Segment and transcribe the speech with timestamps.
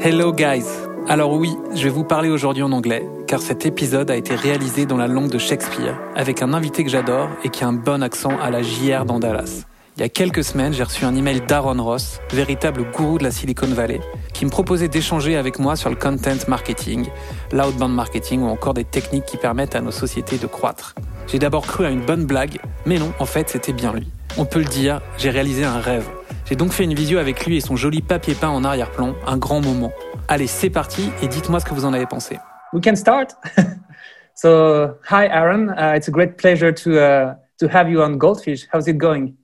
[0.00, 0.64] Hello guys
[1.08, 4.86] Alors oui, je vais vous parler aujourd'hui en anglais, car cet épisode a été réalisé
[4.86, 8.00] dans la langue de Shakespeare, avec un invité que j'adore et qui a un bon
[8.00, 9.64] accent à la JR dans Dallas.
[9.96, 13.32] Il y a quelques semaines, j'ai reçu un email d'Aaron Ross, véritable gourou de la
[13.32, 13.98] Silicon Valley,
[14.32, 17.08] qui me proposait d'échanger avec moi sur le content marketing,
[17.50, 20.94] l'outbound marketing ou encore des techniques qui permettent à nos sociétés de croître.
[21.26, 24.06] J'ai d'abord cru à une bonne blague, mais non, en fait, c'était bien lui.
[24.36, 26.08] On peut le dire, j'ai réalisé un rêve.
[26.48, 29.36] J'ai donc fait une visio avec lui et son joli papier peint en arrière-plan, un
[29.36, 29.92] grand moment.
[30.28, 32.38] Allez, c'est parti et dites-moi ce que vous en avez pensé.
[32.72, 33.36] We can start.
[34.34, 38.66] so, hi Aaron, uh, it's a great pleasure to uh, to have you on Goldfish.
[38.72, 39.36] How's it going?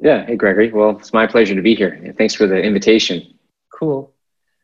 [0.00, 0.24] Yeah.
[0.24, 0.70] Hey, Gregory.
[0.72, 1.98] Well, it's my pleasure to be here.
[2.16, 3.22] Thanks for the invitation.
[3.76, 4.12] Cool.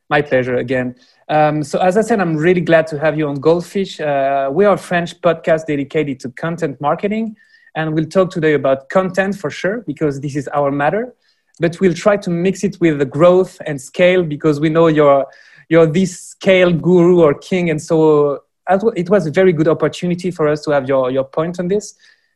[0.09, 0.95] My pleasure again.
[1.29, 4.01] Um, so, as I said, I'm really glad to have you on Goldfish.
[4.01, 7.37] Uh, we are a French podcast dedicated to content marketing,
[7.75, 11.13] and we'll talk today about content for sure because this is our matter.
[11.61, 15.27] But we'll try to mix it with the growth and scale because we know you're
[15.69, 18.43] you're this scale guru or king, and so
[18.97, 21.95] it was a very good opportunity for us to have your your point on this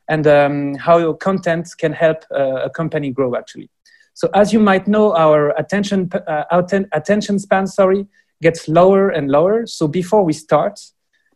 [0.08, 3.70] and um, how your content can help uh, a company grow actually.
[4.14, 6.44] So as you might know, our attention, uh,
[6.92, 8.06] attention span, sorry,
[8.42, 9.66] gets lower and lower.
[9.66, 10.78] So before we start,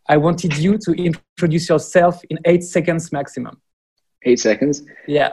[0.08, 3.60] I wanted you to introduce yourself in eight seconds maximum.
[4.24, 4.82] Eight seconds?
[5.06, 5.30] Yeah.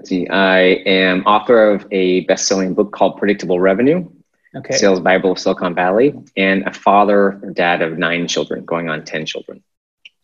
[0.00, 4.08] Uh, see, I am author of a best-selling book called Predictable Revenue.
[4.56, 4.76] Okay.
[4.76, 9.26] Sales Bible of Silicon Valley, and a father, dad of nine children, going on 10
[9.26, 9.62] children.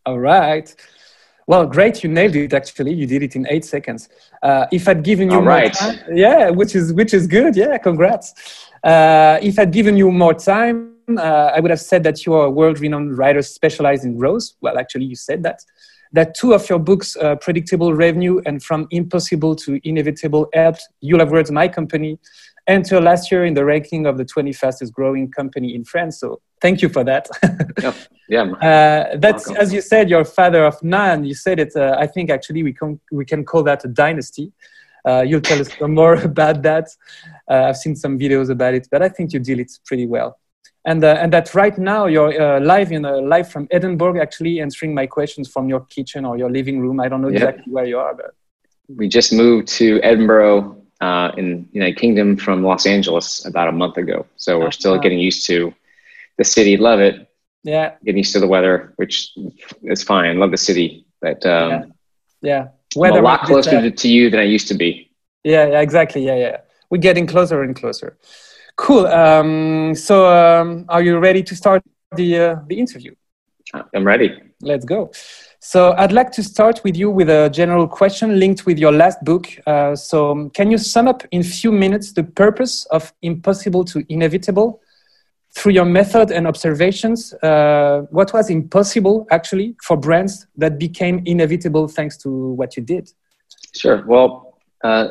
[0.07, 0.75] All right.
[1.47, 2.03] Well, great.
[2.03, 2.55] You nailed it.
[2.55, 4.09] Actually, you did it in eight seconds.
[4.43, 5.75] Uh, if I'd given you All more right.
[5.75, 7.55] time, yeah, which is which is good.
[7.55, 8.71] Yeah, congrats.
[8.83, 12.47] Uh, if I'd given you more time, uh, I would have said that you are
[12.47, 14.53] a world-renowned writer specialized in growth.
[14.63, 15.61] Well, actually, you said that.
[16.15, 21.19] That two of your books, uh, Predictable Revenue and From Impossible to Inevitable, helped You'll
[21.19, 22.19] Have Words, my company,
[22.67, 26.21] enter last year in the ranking of the 20 fastest growing company in France.
[26.21, 27.29] So thank you for that.
[27.83, 27.95] Yep.
[28.29, 28.43] Yeah.
[28.43, 29.63] Uh, that's Welcome.
[29.63, 31.25] as you said, you're father of none.
[31.25, 31.77] You said it.
[31.77, 34.53] Uh, I think actually we can we can call that a dynasty.
[35.07, 36.87] Uh, you'll tell us some more about that.
[37.51, 40.39] Uh, I've seen some videos about it, but I think you deal it pretty well.
[40.87, 44.61] And uh, and that right now you're uh, live in a live from Edinburgh, actually
[44.61, 47.01] answering my questions from your kitchen or your living room.
[47.01, 47.41] I don't know Yep.
[47.43, 48.35] exactly where you are, but
[48.99, 53.97] We just moved to Edinburgh uh, in United Kingdom from Los Angeles about a month
[53.97, 54.27] ago.
[54.37, 54.99] So we're still Ah.
[55.05, 55.73] getting used to
[56.39, 56.77] the city.
[56.77, 57.15] Love it.
[57.67, 59.15] yeah, Getting used to the weather, which
[59.95, 60.39] is fine.
[60.39, 60.89] Love the city,
[61.25, 61.85] but um, Yeah.
[62.51, 62.63] yeah.
[62.97, 64.91] I'm Weather a lot closer to, to you than I used to be.
[65.45, 66.23] Yeah, yeah, exactly.
[66.29, 66.57] Yeah, yeah.
[66.91, 68.11] We're getting closer and closer.
[68.77, 69.07] Cool.
[69.07, 71.83] Um, so, um, are you ready to start
[72.17, 73.15] the uh, the interview?
[73.95, 74.31] I'm ready.
[74.61, 75.11] Let's go.
[75.61, 79.23] So, I'd like to start with you with a general question linked with your last
[79.25, 79.47] book.
[79.67, 84.81] Uh, so, can you sum up in few minutes the purpose of Impossible to Inevitable
[85.55, 87.33] through your method and observations?
[87.35, 93.09] Uh, what was impossible actually for brands that became inevitable thanks to what you did?
[93.75, 94.05] Sure.
[94.07, 95.09] Well, uh,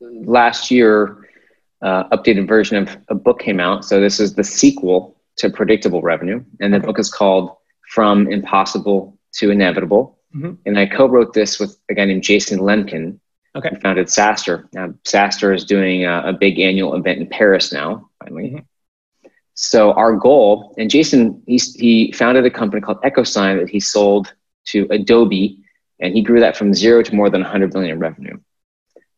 [0.00, 1.19] last year,
[1.82, 3.84] uh, updated version of a book came out.
[3.84, 6.86] So this is the sequel to Predictable Revenue, and the Okay.
[6.86, 7.52] book is called
[7.88, 10.18] From Impossible to Inevitable.
[10.34, 10.58] Mhm.
[10.66, 13.18] And I co-wrote this with a guy named Jason Lemkin,
[13.56, 13.70] Okay.
[13.70, 14.66] who founded SaaStr.
[14.72, 18.08] Now, SaaStr is doing a, a big annual event in Paris now.
[18.22, 18.50] Finally.
[18.50, 18.64] Mhm.
[19.54, 24.32] So our goal, and Jason, he's, he founded a company called EchoSign that he sold
[24.66, 25.58] to Adobe,
[26.00, 28.38] and he grew that from zero to more than 100 million in revenue.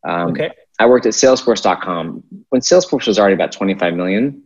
[0.04, 0.50] Um, Okay.
[0.78, 4.42] I worked at Salesforce.com when Salesforce was already about 25 million,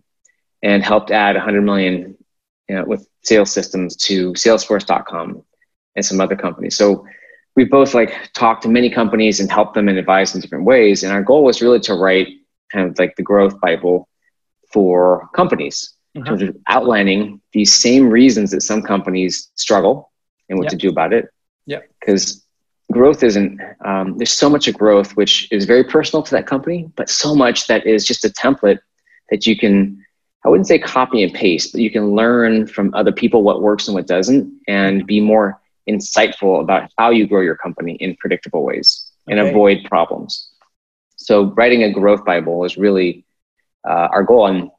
[0.62, 2.16] and helped add 100 million
[2.68, 5.42] you know, with sales systems to Salesforce.com
[5.94, 6.76] and some other companies.
[6.76, 7.06] So
[7.54, 11.02] we both like talked to many companies and helped them and advised in different ways.
[11.04, 12.28] And our goal was really to write
[12.72, 14.08] kind of like the growth bible
[14.72, 16.30] for companies in Uh-huh.
[16.36, 20.10] terms of outlining these same reasons that some companies struggle
[20.48, 20.70] and what Yeah.
[20.70, 21.28] to do about it.
[21.66, 21.80] Yeah.
[22.00, 22.44] Because
[22.92, 26.90] growth isn't, um, there's so much of growth which is very personal to that company,
[26.96, 28.78] but so much that is just a template
[29.30, 30.04] that you can,
[30.44, 33.88] I wouldn't say copy and paste, but you can learn from other people what works
[33.88, 38.62] and what doesn't and be more insightful about how you grow your company in predictable
[38.62, 40.50] ways and avoid problems.
[41.16, 43.24] So writing a growth Bible is really
[43.88, 44.46] uh, our goal.
[44.46, 44.70] And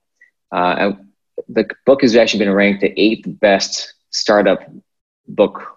[0.52, 1.08] uh, and
[1.50, 4.60] the book has actually been ranked the eighth best startup
[5.28, 5.77] book.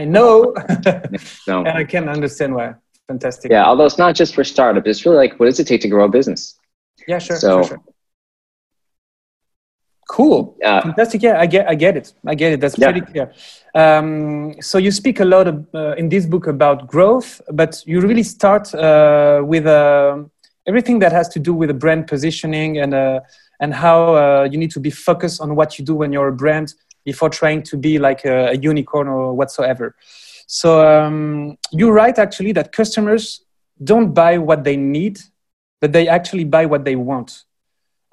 [0.00, 0.54] I know.
[1.46, 2.74] So and I can understand why.
[3.08, 3.50] Fantastic.
[3.50, 5.88] yeah, although it's not just for startups, it's really like what does it take to
[5.88, 6.58] grow a business?
[7.06, 7.36] Yeah, sure.
[7.36, 7.82] So- sure, sure.
[10.08, 10.56] Cool.
[10.62, 11.22] Uh, Fantastic.
[11.22, 12.12] Yeah, I get, I get it.
[12.26, 12.60] I get it.
[12.60, 12.90] That's Yeah.
[12.92, 13.32] pretty clear.
[13.74, 18.00] Um, so you speak a lot of, uh, in this book about growth, but you
[18.00, 20.18] really start uh, with uh,
[20.66, 23.20] everything that has to do with the brand positioning and uh,
[23.60, 26.32] and how uh, you need to be focused on what you do when you're a
[26.44, 29.94] brand before trying to be like a, a unicorn or whatsoever.
[30.46, 33.44] So um, you're right, actually, that customers
[33.82, 35.18] don't buy what they need,
[35.80, 37.44] but they actually buy what they want.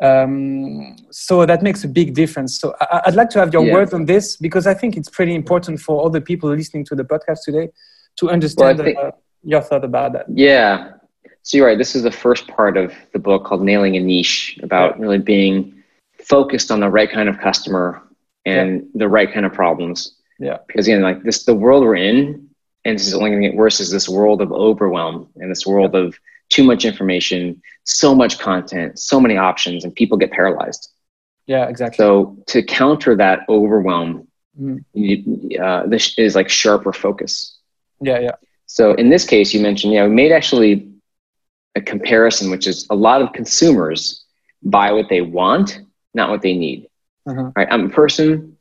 [0.01, 2.59] Um, so that makes a big difference.
[2.59, 3.73] So I, would like to have your yeah.
[3.73, 6.95] word on this because I think it's pretty important for all the people listening to
[6.95, 7.69] the podcast today
[8.17, 9.11] to understand well, think, uh,
[9.43, 10.25] your thought about that.
[10.33, 10.93] Yeah.
[11.43, 11.77] So you're right.
[11.77, 15.01] This is the first part of the book called Nailing a Niche about yeah.
[15.03, 15.83] really being
[16.23, 18.01] focused on the right kind of customer
[18.45, 18.87] and yeah.
[18.95, 20.15] the right kind of problems.
[20.39, 20.57] Yeah.
[20.67, 22.49] Because again, like this, the world we're in,
[22.83, 25.65] and this is only going to get worse, is this world of overwhelm and this
[25.65, 26.01] world yeah.
[26.01, 30.89] of too much information, so much content, so many options, and people get paralyzed.
[31.47, 31.97] Yeah, exactly.
[31.97, 34.27] So to counter that overwhelm,
[34.59, 34.83] mm.
[34.93, 37.57] you, uh, this is like sharper focus.
[38.01, 38.35] Yeah, yeah.
[38.65, 40.89] So in this case, you mentioned, yeah, we made actually
[41.75, 44.25] a comparison, which is a lot of consumers
[44.63, 45.79] buy what they want,
[46.13, 46.87] not what they need.
[47.27, 47.51] Uh-huh.
[47.55, 47.67] Right?
[47.69, 48.57] I'm a person,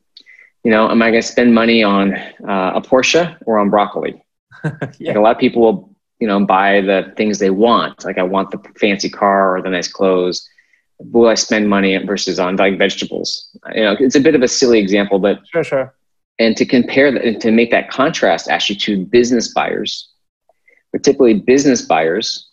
[0.63, 4.23] you know, am I going to spend money on uh, a Porsche or on broccoli?
[4.63, 4.71] yeah.
[4.99, 8.05] Like a lot of people will, you know, buy the things they want.
[8.05, 10.47] Like I want the fancy car or the nice clothes.
[10.99, 13.49] Will I spend money versus on like vegetables?
[13.73, 15.95] You know, it's a bit of a silly example, but sure, sure.
[16.37, 20.09] And to compare that and to make that contrast actually to business buyers,
[20.91, 22.47] particularly business buyers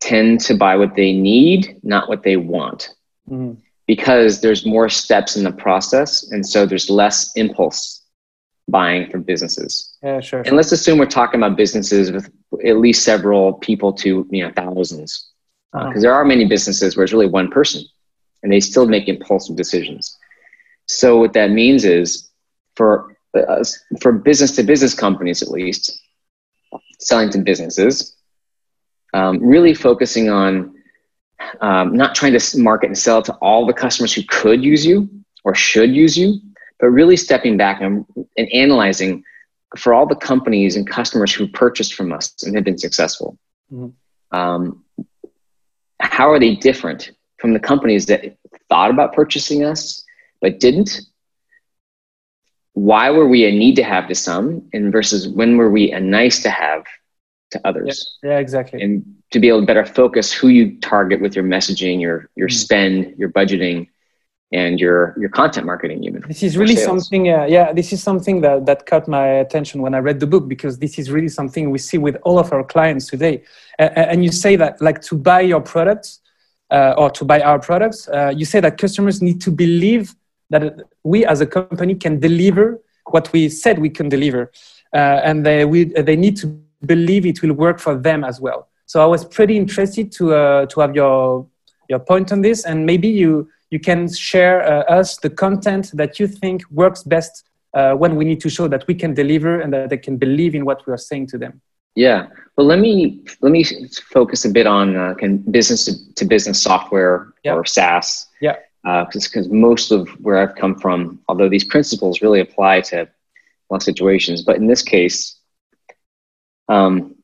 [0.00, 2.90] tend to buy what they need, not what they want.
[3.30, 8.02] Mm because there's more steps in the process and so there's less impulse
[8.68, 9.96] buying from businesses.
[10.02, 12.30] Yeah sure, and let's assume we're talking about businesses with
[12.64, 15.30] at least several people to you know thousands
[15.72, 15.98] because uh-huh.
[15.98, 17.82] uh, there are many businesses where it's really one person
[18.42, 20.16] and they still make impulsive decisions.
[20.86, 22.28] So what that means is
[22.76, 23.64] for uh,
[24.00, 26.00] for business to business companies at least
[26.98, 28.16] selling to businesses
[29.14, 30.75] um, really focusing on
[31.60, 35.08] um, not trying to market and sell to all the customers who could use you
[35.44, 36.40] or should use you,
[36.80, 38.04] but really stepping back and,
[38.36, 39.22] and analyzing
[39.76, 43.38] for all the companies and customers who purchased from us and have been successful.
[43.72, 44.36] Mm-hmm.
[44.36, 44.84] Um,
[46.00, 48.36] how are they different from the companies that
[48.68, 50.04] thought about purchasing us
[50.40, 51.00] but didn't?
[52.74, 56.00] Why were we a need to have to some, and versus when were we a
[56.00, 56.84] nice to have
[57.50, 58.18] to others?
[58.22, 58.82] Yeah, yeah exactly.
[58.82, 62.48] And to be able to better focus who you target with your messaging, your your
[62.48, 62.56] mm-hmm.
[62.56, 63.88] spend, your budgeting,
[64.52, 68.40] and your your content marketing even this is really something uh, yeah this is something
[68.40, 71.70] that that caught my attention when i read the book because this is really something
[71.70, 73.42] we see with all of our clients today
[73.80, 76.20] uh, and you say that like to buy your products
[76.70, 80.14] uh, or to buy our products uh, you say that customers need to believe
[80.50, 84.52] that we as a company can deliver what we said we can deliver
[84.94, 86.46] uh, and they we, they need to
[86.84, 90.66] believe it will work for them as well so I was pretty interested to uh,
[90.66, 91.46] to have your
[91.88, 96.20] your point on this, and maybe you you can share uh, us the content that
[96.20, 97.44] you think works best
[97.74, 100.54] uh, when we need to show that we can deliver and that they can believe
[100.54, 101.60] in what we are saying to them.
[101.96, 102.28] Yeah.
[102.56, 103.64] Well, let me let me
[104.12, 107.54] focus a bit on uh, can business to, to, business software yeah.
[107.54, 108.28] or SaaS.
[108.40, 108.56] Yeah.
[108.84, 113.66] Because uh, most of where I've come from, although these principles really apply to a
[113.68, 115.35] lot of situations, but in this case,
[116.68, 117.16] um,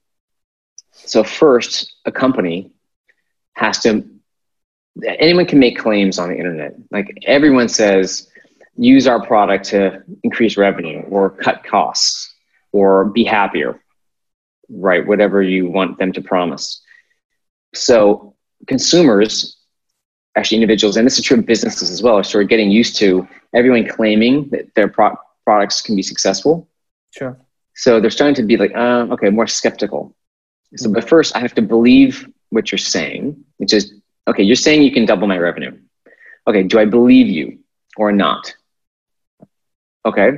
[0.92, 2.72] so first, a company
[3.54, 4.04] has to.
[5.04, 6.74] Anyone can make claims on the internet.
[6.90, 8.28] Like everyone says,
[8.76, 12.34] use our product to increase revenue or cut costs
[12.72, 13.80] or be happier,
[14.68, 15.06] right?
[15.06, 16.82] Whatever you want them to promise.
[17.74, 18.34] So
[18.66, 19.56] consumers,
[20.36, 22.96] actually individuals, and this is true of businesses as well, are sort of getting used
[22.96, 26.68] to everyone claiming that their pro- products can be successful.
[27.10, 27.38] Sure.
[27.74, 30.14] So they're starting to be like, uh, okay, more skeptical.
[30.76, 33.94] So, but first, I have to believe what you're saying, which is
[34.28, 35.76] okay, you're saying you can double my revenue.
[36.46, 37.58] Okay, do I believe you
[37.96, 38.54] or not?
[40.04, 40.30] Okay.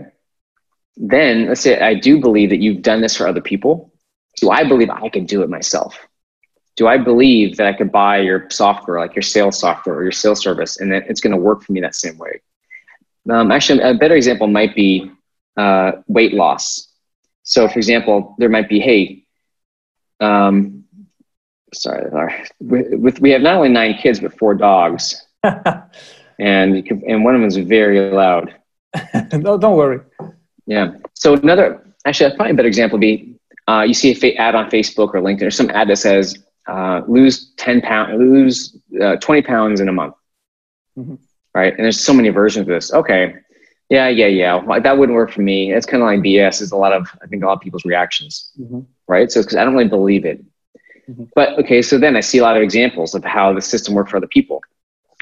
[0.97, 3.93] Then let's say I do believe that you've done this for other people.
[4.37, 5.97] Do I believe I can do it myself?
[6.77, 10.13] Do I believe that I could buy your software, like your sales software or your
[10.13, 12.41] sales service, and that it's going to work for me that same way?
[13.31, 15.11] Um, actually, a better example might be
[15.57, 16.89] uh, weight loss.
[17.45, 19.25] So, for example, there might be, hey,
[20.21, 20.85] um,
[21.73, 22.11] sorry,
[22.59, 25.91] with, with, we have not only nine kids but four dogs, and
[26.39, 28.55] and one of them is very loud.
[29.33, 30.01] no, don't worry.
[30.67, 30.93] Yeah.
[31.13, 33.37] So another, actually, probably a better example would be
[33.69, 36.37] uh, you see a fa- ad on Facebook or LinkedIn or some ad that says
[36.67, 40.15] uh, lose ten pounds, lose uh, twenty pounds in a month.
[40.99, 41.17] Mm-hmm.
[41.55, 42.93] Right, and there's so many versions of this.
[42.93, 43.35] Okay,
[43.91, 44.81] yeah, yeah, yeah.
[44.81, 45.73] That wouldn't work for me.
[45.73, 46.63] It's kind of like BS.
[46.63, 48.81] Is a lot of I think a lot of people's reactions, mm-hmm.
[49.07, 49.31] right?
[49.31, 50.45] So because I don't really believe it.
[51.09, 51.25] Mm-hmm.
[51.35, 54.11] But okay, so then I see a lot of examples of how the system worked
[54.11, 54.63] for other people.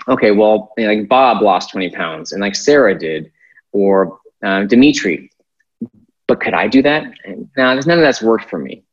[0.08, 3.32] okay, well, you know, like Bob lost 20 pounds and like Sarah did,
[3.72, 5.30] or uh, Dimitri,
[6.26, 7.04] but could I do that?
[7.24, 8.84] And now, none of that's worked for me.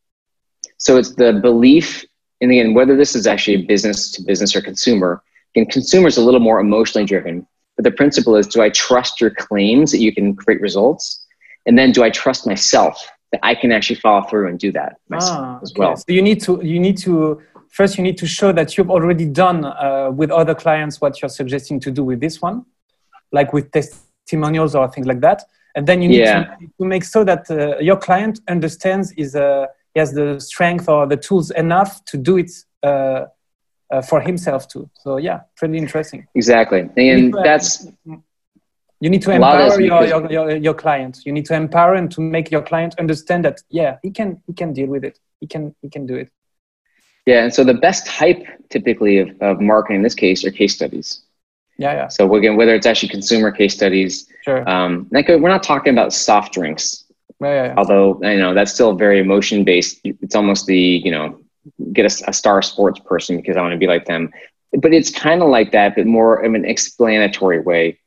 [0.78, 2.04] So it's the belief,
[2.40, 5.22] and again, whether this is actually a business to business or consumer,
[5.56, 7.46] and consumers a little more emotionally driven.
[7.80, 11.24] But the principle is, do I trust your claims that you can create results?
[11.64, 14.96] And then do I trust myself that I can actually follow through and do that
[15.10, 15.96] ah, as well?
[15.96, 19.24] So you need to, you need to, first you need to show that you've already
[19.24, 22.66] done uh, with other clients what you're suggesting to do with this one,
[23.32, 25.42] like with testimonials or things like that.
[25.74, 26.56] And then you need yeah.
[26.56, 30.86] to, to, make so that uh, your client understands is uh, he has the strength
[30.86, 32.50] or the tools enough to do it
[33.90, 34.88] uh, uh, for himself too.
[34.94, 36.26] So yeah, pretty interesting.
[36.34, 37.86] Exactly, and that's
[39.00, 41.20] you need to empower your, your, your, your client.
[41.24, 44.52] You need to empower and to make your client understand that yeah, he can he
[44.52, 45.18] can deal with it.
[45.40, 46.30] He can he can do it.
[47.26, 50.74] Yeah, and so the best type typically of, of marketing in this case are case
[50.74, 51.22] studies.
[51.78, 52.08] Yeah, yeah.
[52.08, 54.68] So again, whether it's actually consumer case studies, sure.
[54.68, 57.04] Um, like we're not talking about soft drinks.
[57.40, 57.74] Yeah, yeah, yeah.
[57.78, 60.00] Although you know that's still very emotion based.
[60.04, 61.40] It's almost the you know
[61.92, 64.30] get a, a star sports person because I want to be like them.
[64.72, 67.98] But it's kind of like that, but more of an explanatory way,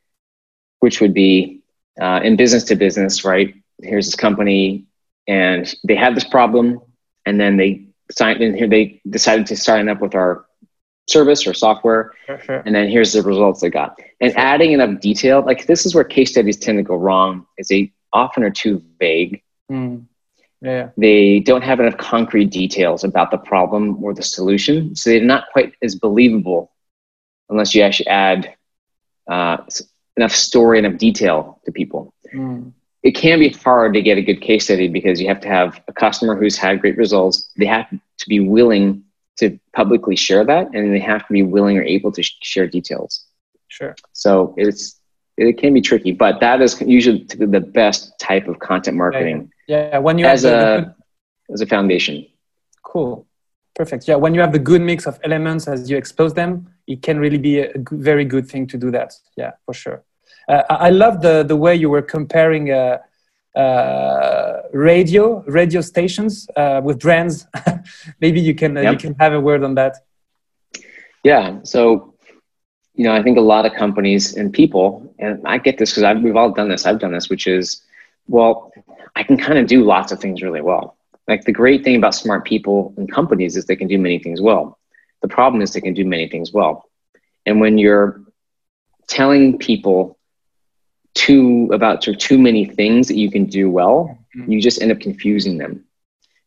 [0.80, 1.62] which would be
[2.02, 3.54] uh, in business to business, right?
[3.82, 4.86] Here's this company,
[5.28, 6.80] and they have this problem,
[7.26, 8.68] and then they signed in here.
[8.68, 10.46] They decided to sign up with our
[11.10, 12.64] service or software, sure, sure.
[12.66, 14.00] and then here's the results they got.
[14.22, 14.40] And sure.
[14.40, 17.92] adding enough detail, like this is where case studies tend to go wrong, is they
[18.14, 19.42] often are too vague.
[19.70, 20.06] Mm
[20.64, 20.90] yeah.
[20.96, 24.96] They don't have enough concrete details about the problem or the solution.
[24.96, 26.72] So they're not quite as believable
[27.50, 28.56] unless you actually add
[29.28, 29.58] uh,
[30.16, 32.14] enough story, and enough detail to people.
[32.34, 32.72] Mm.
[33.04, 35.82] It can be hard to get a good case study because you have to have
[35.90, 37.52] a customer who's had great results.
[37.58, 39.04] They have to be willing
[39.38, 42.68] to publicly share that, and they have to be willing or able to sh- share
[42.68, 43.26] details.
[43.68, 43.96] Sure.
[44.14, 45.02] So it's
[45.38, 49.52] it can be tricky, but that is usually the best type of content marketing.
[49.68, 49.98] Yeah, yeah.
[50.00, 50.96] when you as a
[51.52, 52.26] as a foundation.
[52.84, 53.26] Cool,
[53.76, 54.08] perfect.
[54.08, 57.20] Yeah, when you have the good mix of elements as you expose them, it can
[57.20, 59.14] really be a very good thing to do that.
[59.36, 60.04] Yeah, for sure.
[60.48, 62.72] Uh, I love the the way you were comparing.
[62.72, 63.00] Uh,
[63.56, 67.46] uh, radio radio stations uh, with brands.
[68.20, 68.94] Maybe you can uh, yep.
[68.94, 69.98] you can have a word on that.
[71.24, 71.60] Yeah.
[71.62, 72.13] So
[72.96, 76.22] you know, I think a lot of companies and people, and I get this because
[76.22, 76.86] we've all done this.
[76.86, 77.82] I've done this, which is,
[78.28, 78.72] well,
[79.16, 80.96] I can kind of do lots of things really well.
[81.28, 84.42] Like the great thing about smart people and companies is they can do many things
[84.42, 84.78] well.
[85.22, 86.90] The problem is they can do many things well.
[87.46, 88.22] And when you're
[89.08, 90.18] telling people
[91.14, 94.52] too about too many things that you can do well, mm-hmm.
[94.52, 95.84] you just end up confusing them.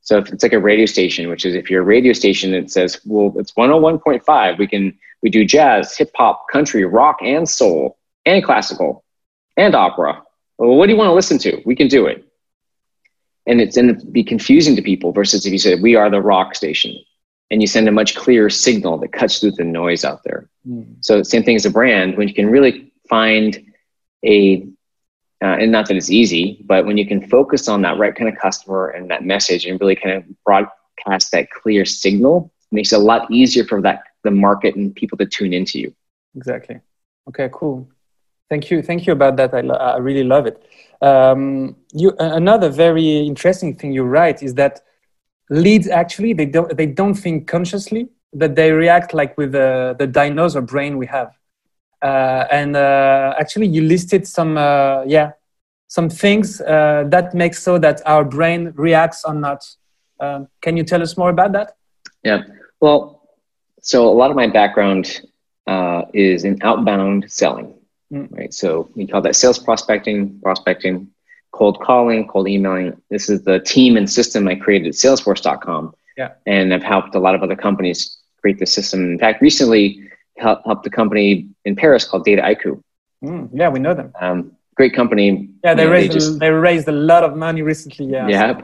[0.06, 2.70] So if it's like a radio station, which is if you're a radio station that
[2.70, 7.98] says, well, it's 101.5, we can we do jazz, hip hop, country, rock, and soul,
[8.24, 9.04] and classical,
[9.56, 10.22] and opera.
[10.58, 11.60] Well, what do you want to listen to?
[11.66, 12.24] We can do it.
[13.46, 16.22] And it's going to be confusing to people versus if you say we are the
[16.22, 16.96] rock station
[17.50, 20.48] and you send a much clearer signal that cuts through the noise out there.
[20.68, 20.96] Mm.
[21.00, 23.60] So same thing as a brand, when you can really find
[24.24, 24.68] a
[25.42, 28.28] uh, and not that it's easy, but when you can focus on that right kind
[28.28, 32.96] of customer and that message and really kind of broadcast that clear signal, makes it
[32.96, 35.94] a lot easier for that the market and people to tune into you.
[36.36, 36.80] Exactly.
[37.28, 37.88] Okay, cool.
[38.48, 38.82] Thank you.
[38.82, 39.54] Thank you about that.
[39.54, 40.62] I, lo- I really love it.
[41.02, 44.80] Um, you, another very interesting thing you write is that
[45.50, 50.06] leads actually they don't they don't think consciously, but they react like with the, the
[50.06, 51.32] dinosaur brain we have.
[52.02, 55.32] Uh, and uh, actually you listed some uh, yeah
[55.88, 59.64] some things that make so that our brain reacts or not.
[60.18, 61.76] Um, can you tell us more about that?
[62.22, 62.42] Yeah.
[62.80, 63.22] Well
[63.80, 65.22] so a lot of my background
[65.66, 67.74] uh, is in outbound selling
[68.12, 68.28] mm.
[68.36, 68.52] right?
[68.52, 71.08] So we call that sales prospecting prospecting
[71.52, 73.00] cold calling cold emailing.
[73.10, 76.32] This is the team and system i created at salesforce.com yeah.
[76.46, 79.12] and i've helped a lot of other companies create the system.
[79.12, 80.02] In fact recently
[80.38, 82.82] help, helped a company in Paris called Dataiku.
[83.24, 84.12] Mm, yeah, we know them.
[84.20, 85.50] Um, great company.
[85.64, 88.06] Yeah, they you know, raised they, just, they, raised a lot of money recently.
[88.06, 88.28] Yeah.
[88.28, 88.60] Yeah.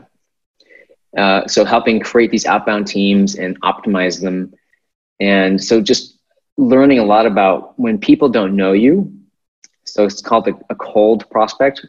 [1.16, 4.54] Uh, so helping create these outbound teams and optimize them,
[5.20, 6.18] and so just
[6.56, 9.12] learning a lot about when people don't know you.
[9.84, 11.84] So it's called a, a cold prospect,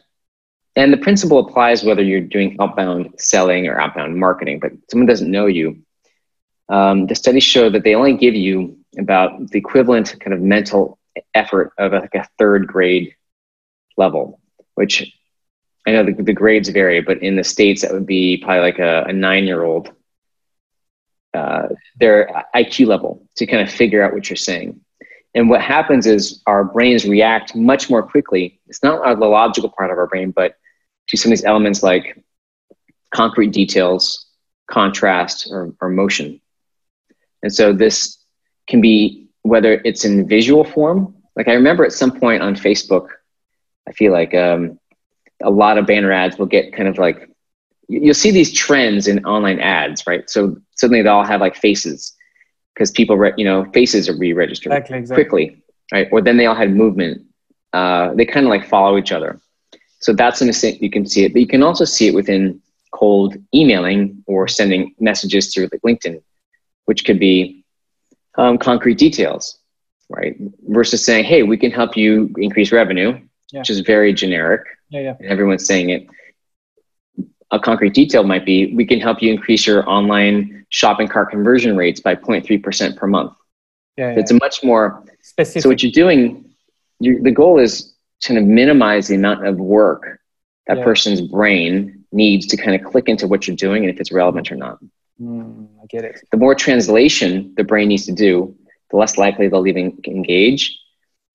[0.76, 4.58] and the principle applies whether you're doing outbound selling or outbound marketing.
[4.58, 5.78] But someone doesn't know you.
[6.68, 10.98] Um, the studies show that they only give you about the equivalent kind of mental
[11.34, 13.14] effort of a, like a third grade
[13.96, 14.40] level,
[14.74, 15.12] which
[15.86, 18.78] I know the, the grades vary, but in the States, that would be probably like
[18.78, 19.92] a, a nine year old,
[21.34, 21.68] uh,
[21.98, 24.80] their IQ level to kind of figure out what you're saying.
[25.34, 28.60] And what happens is our brains react much more quickly.
[28.68, 30.56] It's not the logical part of our brain, but
[31.08, 32.22] to some of these elements like
[33.12, 34.26] concrete details,
[34.70, 36.40] contrast, or, or motion.
[37.44, 38.18] And so this
[38.66, 41.14] can be whether it's in visual form.
[41.36, 43.08] Like I remember at some point on Facebook,
[43.86, 44.80] I feel like um,
[45.42, 47.28] a lot of banner ads will get kind of like
[47.86, 50.28] you'll see these trends in online ads, right?
[50.30, 52.14] So suddenly they all have like faces
[52.74, 55.24] because people, re- you know, faces are re-registered exactly, exactly.
[55.24, 56.08] quickly, right?
[56.10, 57.26] Or then they all had movement.
[57.74, 59.38] Uh, they kind of like follow each other.
[59.98, 62.62] So that's an sense you can see it, but you can also see it within
[62.90, 66.22] cold emailing or sending messages through like LinkedIn,
[66.86, 67.64] which could be
[68.36, 69.58] um, concrete details,
[70.08, 70.36] right?
[70.68, 73.20] Versus saying, "Hey, we can help you increase revenue,"
[73.52, 73.60] yeah.
[73.60, 74.62] which is very generic.
[74.90, 75.14] Yeah, yeah.
[75.18, 76.06] And everyone's saying it
[77.54, 81.76] a concrete detail might be we can help you increase your online shopping cart conversion
[81.76, 83.32] rates by 0.3% per month.
[83.96, 84.18] Yeah, yeah.
[84.18, 85.62] It's a much more specific.
[85.62, 86.50] So what you're doing,
[86.98, 90.20] you, the goal is to kind of minimize the amount of work
[90.66, 94.10] that person's brain needs to kind of click into what you're doing and if it's
[94.10, 94.78] relevant or not.
[95.20, 96.20] Mm, I get it.
[96.30, 98.54] The more translation the brain needs to do,
[98.90, 100.78] the less likely they'll even engage.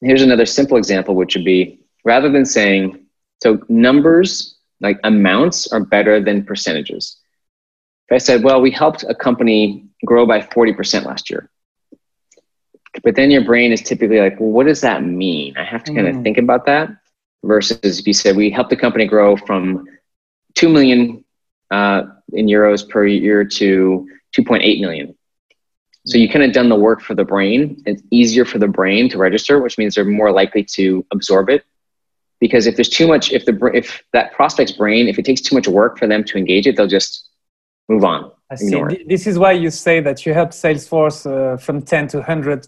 [0.01, 3.05] Here's another simple example, which would be rather than saying,
[3.41, 7.17] so numbers like amounts are better than percentages.
[8.07, 11.49] If I said, well, we helped a company grow by 40% last year.
[13.03, 15.55] But then your brain is typically like, well, what does that mean?
[15.57, 16.23] I have to kind of mm.
[16.23, 16.89] think about that.
[17.43, 19.85] Versus if you said, we helped the company grow from
[20.55, 21.23] 2 million
[21.71, 24.07] uh, in euros per year to
[24.37, 25.15] 2.8 million.
[26.05, 27.81] So you kind of done the work for the brain.
[27.85, 31.63] It's easier for the brain to register, which means they're more likely to absorb it
[32.39, 35.55] because if there's too much if the if that prospect's brain if it takes too
[35.55, 37.29] much work for them to engage it they'll just
[37.87, 38.75] move on I see.
[38.75, 39.07] It.
[39.07, 42.67] this is why you say that you help salesforce uh, from 10 to 100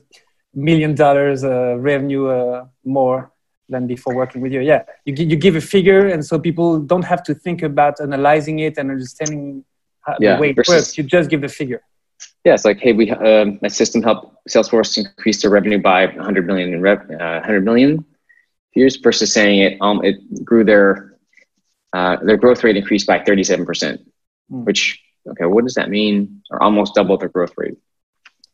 [0.53, 3.31] million dollars uh, revenue uh, more
[3.71, 7.07] than before working with you yeah you, you give a figure and so people don't
[7.13, 9.63] have to think about analyzing it and understanding
[10.01, 11.81] how, yeah, the way it versus, works you just give the figure
[12.45, 16.45] yeah it's like hey we um, my system helped salesforce increase their revenue by 100
[16.45, 18.05] million in rev, 100 uh, million
[18.73, 21.11] years versus saying it um, it grew their
[21.93, 24.03] uh, their growth rate increased by 37%, mm.
[24.65, 26.41] which okay, what does that mean?
[26.49, 27.77] Or almost double their growth rate.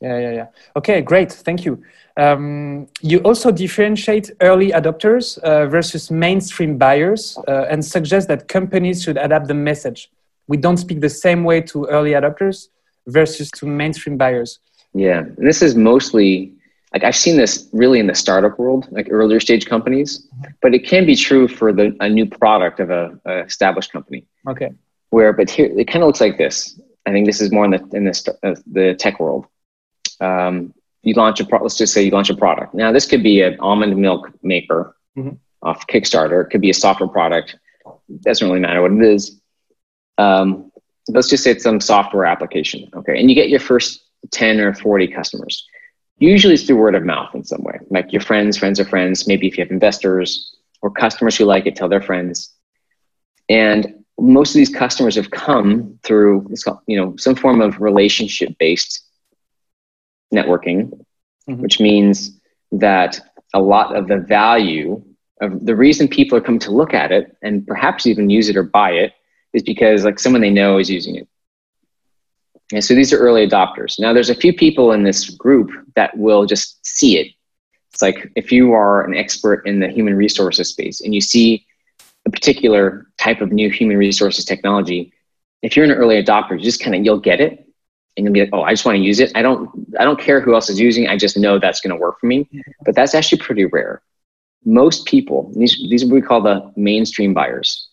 [0.01, 0.47] Yeah, yeah, yeah.
[0.75, 1.31] Okay, great.
[1.31, 1.81] Thank you.
[2.17, 9.03] Um, you also differentiate early adopters uh, versus mainstream buyers uh, and suggest that companies
[9.03, 10.11] should adapt the message.
[10.47, 12.69] We don't speak the same way to early adopters
[13.07, 14.59] versus to mainstream buyers.
[14.93, 16.53] Yeah, and this is mostly
[16.93, 20.27] like I've seen this really in the startup world, like earlier stage companies,
[20.61, 24.25] but it can be true for the a new product of a, a established company.
[24.47, 24.71] Okay.
[25.09, 26.79] Where, but here it kind of looks like this.
[27.05, 29.45] I think this is more in the in the uh, the tech world.
[30.19, 32.73] Um, you launch a pro- let's just say you launch a product.
[32.73, 35.35] Now this could be an almond milk maker mm-hmm.
[35.61, 36.45] off Kickstarter.
[36.45, 37.55] It could be a software product.
[38.21, 39.39] Doesn't really matter what it is.
[40.17, 40.71] Um,
[41.07, 42.89] let's just say it's some software application.
[42.93, 44.01] Okay, and you get your first
[44.31, 45.67] ten or forty customers
[46.19, 49.27] Usually it's through word of mouth in some way, like your friends, friends of friends,
[49.27, 52.53] maybe if you have investors or customers who like it, tell their friends.
[53.49, 56.49] And most of these customers have come through
[56.87, 59.06] you know some form of relationship based
[60.33, 60.89] networking,
[61.49, 61.61] mm-hmm.
[61.61, 62.39] which means
[62.71, 63.19] that
[63.53, 65.03] a lot of the value
[65.41, 68.57] of the reason people are coming to look at it and perhaps even use it
[68.57, 69.13] or buy it
[69.53, 71.27] is because like someone they know is using it
[72.73, 73.99] and so these are early adopters.
[73.99, 77.33] Now, there's a few people in this group that will just see it.
[77.93, 81.65] It's like if you are an expert in the human resources space and you see
[82.25, 85.13] a particular type of new human resources technology,
[85.61, 87.66] if you're an early adopter, you just kind of you'll get it
[88.17, 89.31] and you'll be like, oh, I just want to use it.
[89.35, 91.11] I don't I don't care who else is using it.
[91.11, 92.49] I just know that's going to work for me.
[92.83, 94.01] But that's actually pretty rare.
[94.65, 97.87] Most people, these these are what we call the mainstream buyers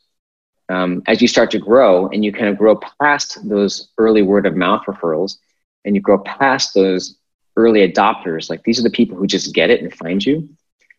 [0.68, 4.46] um, as you start to grow and you kind of grow past those early word
[4.46, 5.36] of mouth referrals
[5.84, 7.16] and you grow past those
[7.56, 10.48] early adopters, like these are the people who just get it and find you.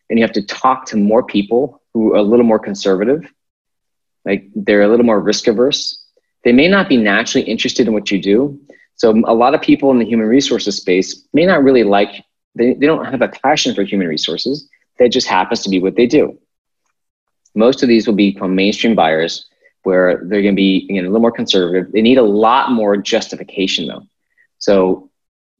[0.08, 3.30] And you have to talk to more people who are a little more conservative,
[4.24, 6.02] like they're a little more risk averse.
[6.44, 8.60] They may not be naturally interested in what you do.
[8.96, 12.74] So a lot of people in the human resources space may not really like, they,
[12.74, 14.68] they don't have a passion for human resources.
[14.98, 16.38] That just happens to be what they do.
[17.54, 19.46] Most of these will become mainstream buyers
[19.82, 21.92] where they're going to be again, a little more conservative.
[21.92, 24.02] They need a lot more justification though.
[24.58, 25.10] So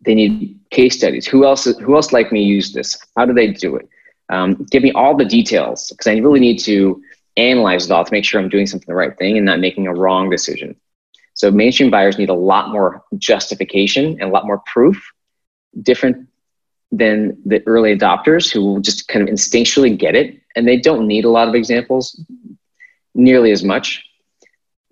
[0.01, 1.27] they need case studies.
[1.27, 1.65] Who else?
[1.65, 2.99] Who else like me use this?
[3.17, 3.89] How do they do it?
[4.29, 7.01] Um, give me all the details because I really need to
[7.37, 9.87] analyze it all to make sure I'm doing something the right thing and not making
[9.87, 10.75] a wrong decision.
[11.37, 15.01] So mainstream buyers need a lot more justification and a lot more proof.
[15.81, 16.29] Different
[16.91, 21.07] than the early adopters who will just kind of instinctually get it and they don't
[21.07, 22.21] need a lot of examples
[23.15, 24.03] nearly as much.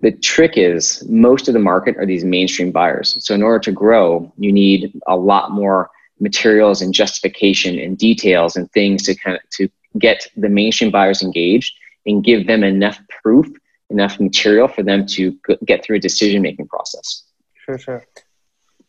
[0.00, 3.16] The trick is most of the market are these mainstream buyers.
[3.24, 8.57] So in order to grow, you need a lot more materials and justification and details
[8.57, 11.74] and things to kind of to get the mainstream buyers engaged
[12.07, 13.46] and give them enough proof,
[13.90, 17.24] enough material for them to get through a decision making process.
[17.64, 18.04] Sure, sure.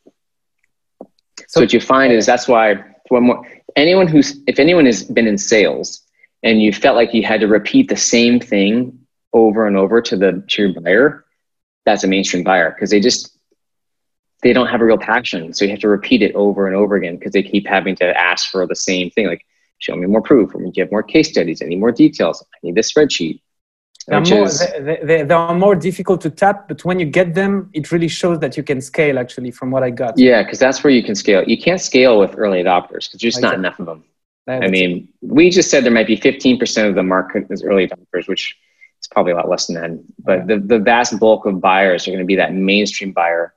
[0.06, 2.76] So, so what you find is that's why
[3.10, 6.02] one more anyone who's if anyone has been in sales
[6.44, 9.00] and you felt like you had to repeat the same thing
[9.34, 11.26] over and over to the to your buyer,
[11.86, 13.38] that's a mainstream buyer because they just
[14.44, 15.54] they don't have a real passion.
[15.54, 18.06] So you have to repeat it over and over again because they keep having to
[18.16, 19.28] ask for the same thing.
[19.28, 19.46] Like,
[19.80, 20.52] show me more proof.
[20.54, 21.62] Do you have more case studies?
[21.62, 22.44] I need more details.
[22.54, 23.42] I need this spreadsheet.
[24.08, 27.34] They're more, is, they, they, they, are more difficult to tap, but when you get
[27.34, 29.18] them, it really shows that you can scale.
[29.18, 30.18] Actually, from what I got.
[30.18, 31.44] Yeah, because that's where you can scale.
[31.44, 33.58] You can't scale with early adopters because there's just exactly.
[33.58, 34.04] not enough of them.
[34.48, 35.34] I mean, it.
[35.34, 38.56] we just said there might be 15% of the market is early adopters, which
[39.02, 40.04] is probably a lot less than that.
[40.20, 40.56] But yeah.
[40.56, 43.56] the, the vast bulk of buyers are going to be that mainstream buyer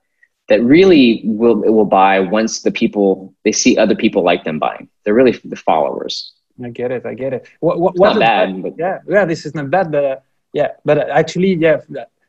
[0.49, 4.89] that really will will buy once the people they see other people like them buying.
[5.05, 6.33] They're really the followers.
[6.63, 7.07] I get it.
[7.07, 7.49] I get it.
[7.61, 9.25] What, what, not bad, but yeah, yeah.
[9.25, 10.17] This is not bad, but uh,
[10.53, 11.81] yeah, but actually, yeah,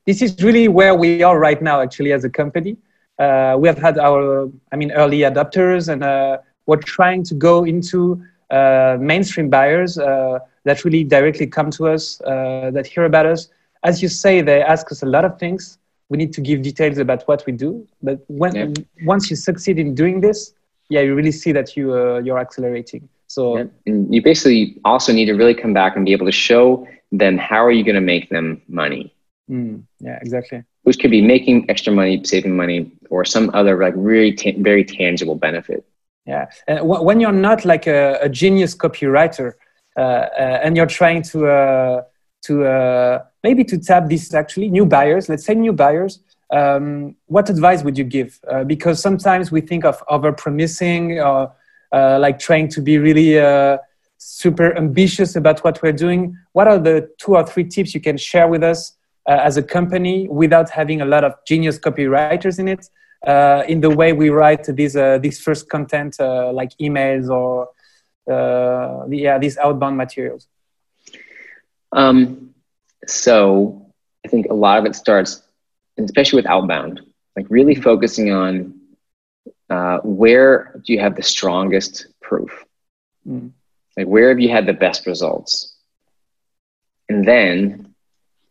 [0.06, 1.82] this is really where we are right now.
[1.82, 2.78] Actually, as a company,
[3.18, 7.64] uh, we have had our, I mean, early adopters, and uh, we're trying to go
[7.64, 13.26] into uh, mainstream buyers uh, that really directly come to us, uh, that hear about
[13.26, 13.50] us.
[13.84, 15.78] As you say, they ask us a lot of things.
[16.10, 17.88] We need to give details about what we do.
[18.02, 18.84] But when yeah.
[19.06, 20.54] once you succeed in doing this,
[20.90, 23.08] yeah, you really see that you you're accelerating.
[23.30, 26.88] So and you basically also need to really come back and be able to show
[27.12, 29.14] them how are you going to make them money.
[29.50, 30.64] Mm, yeah, exactly.
[30.84, 34.84] Which could be making extra money, saving money, or some other like really ta- very
[34.84, 35.86] tangible benefit.
[36.26, 39.54] Yeah, and w- when you're not like a, a genius copywriter
[39.96, 42.02] uh, uh, and you're trying to uh,
[42.44, 46.20] to uh, maybe to tap these actually new buyers, let's say new buyers.
[46.52, 48.40] Um, what advice would you give?
[48.50, 51.50] Uh, because sometimes we think of over promising or uh,
[51.92, 53.78] like trying to be really uh,
[54.18, 56.38] super ambitious about what we're doing.
[56.54, 58.98] What are the two or three tips you can share with us
[59.28, 62.90] uh, as a company without having a lot of genius copywriters in it?
[63.26, 67.68] Uh, in the way we write these uh, these first content uh, like emails or
[69.10, 70.48] yeah these outbound materials
[71.92, 72.52] um,
[73.06, 73.86] so
[74.26, 75.42] i think a lot of it starts
[75.98, 77.02] especially with outbound
[77.36, 78.79] like really focusing on
[79.70, 82.66] uh, where do you have the strongest proof?
[83.28, 83.52] Mm.
[83.98, 85.76] Like where have you had the best results?
[87.08, 87.94] And then,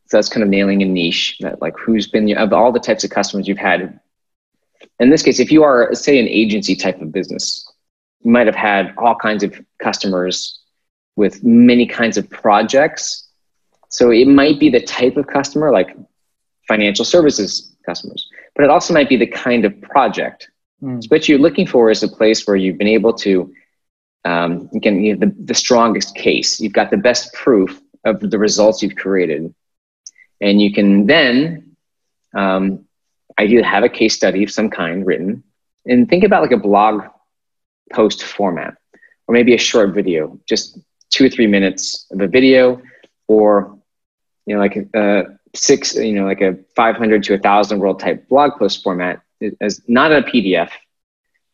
[0.07, 3.04] so that's kind of nailing a niche that like who's been of all the types
[3.04, 4.00] of customers you've had.
[5.00, 7.70] In this case, if you are say an agency type of business,
[8.20, 10.61] you might have had all kinds of customers
[11.16, 13.28] with many kinds of projects.
[13.90, 15.96] So it might be the type of customer like
[16.66, 20.50] financial services customers, but it also might be the kind of project
[20.82, 21.10] Mm.
[21.10, 23.52] What you're looking for is a place where you've been able to,
[24.24, 26.60] um, again, you have the, the strongest case.
[26.60, 29.54] You've got the best proof of the results you've created.
[30.40, 31.76] And you can then
[32.34, 32.84] um,
[33.38, 35.42] ideally have a case study of some kind written
[35.86, 37.02] and think about like a blog
[37.92, 38.76] post format
[39.26, 40.78] or maybe a short video, just
[41.10, 42.80] two or three minutes of a video
[43.26, 43.78] or,
[44.46, 47.98] you know, like a, a six, you know, like a 500 to a thousand word
[47.98, 49.22] type blog post format
[49.61, 50.70] as not a PDF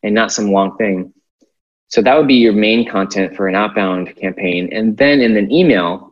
[0.03, 1.13] and not some long thing.
[1.87, 4.69] So that would be your main content for an outbound campaign.
[4.71, 6.11] And then in an email,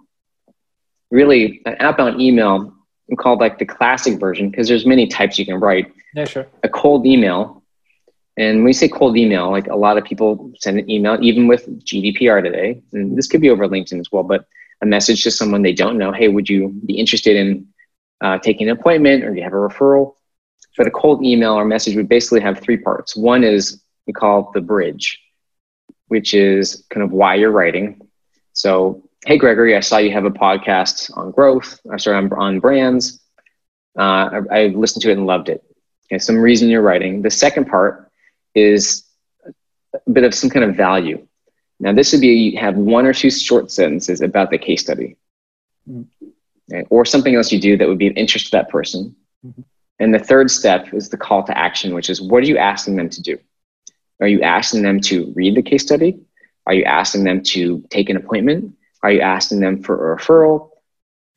[1.12, 2.74] really an outbound email
[3.18, 5.92] called like the classic version because there's many types you can write.
[6.14, 6.48] Yeah, sure.
[6.64, 7.64] A cold email.
[8.38, 11.48] And when we say cold email, like a lot of people send an email, even
[11.48, 14.46] with GDPR today, and this could be over LinkedIn as well, but
[14.82, 17.68] a message to someone they don't know, hey, would you be interested in
[18.22, 20.16] uh, taking an appointment or do you have a referral?
[20.78, 23.16] But a cold email or message we basically have three parts.
[23.16, 25.20] One is we call the bridge,
[26.08, 28.02] which is kind of why you're writing.
[28.54, 31.80] So, hey, Gregory, I saw you have a podcast on growth.
[31.92, 33.20] I sorry, on, on brands.
[33.98, 35.64] Uh, I, I listened to it and loved it.
[36.08, 37.22] Okay, some reason you're writing.
[37.22, 38.12] The second part
[38.56, 39.04] is
[39.94, 41.28] a bit of some kind of value.
[41.80, 45.18] Now, this would be you have one or two short sentences about the case study,
[45.90, 46.28] mm-hmm.
[46.72, 49.16] okay, or something else you do that would be of interest to that person.
[49.46, 49.62] Mm-hmm.
[50.04, 52.98] And the third step is the call to action, which is what are you asking
[52.98, 53.38] them to do?
[54.20, 56.20] Are you asking them to read the case study?
[56.68, 58.76] Are you asking them to take an appointment?
[59.02, 60.72] Are you asking them for a referral?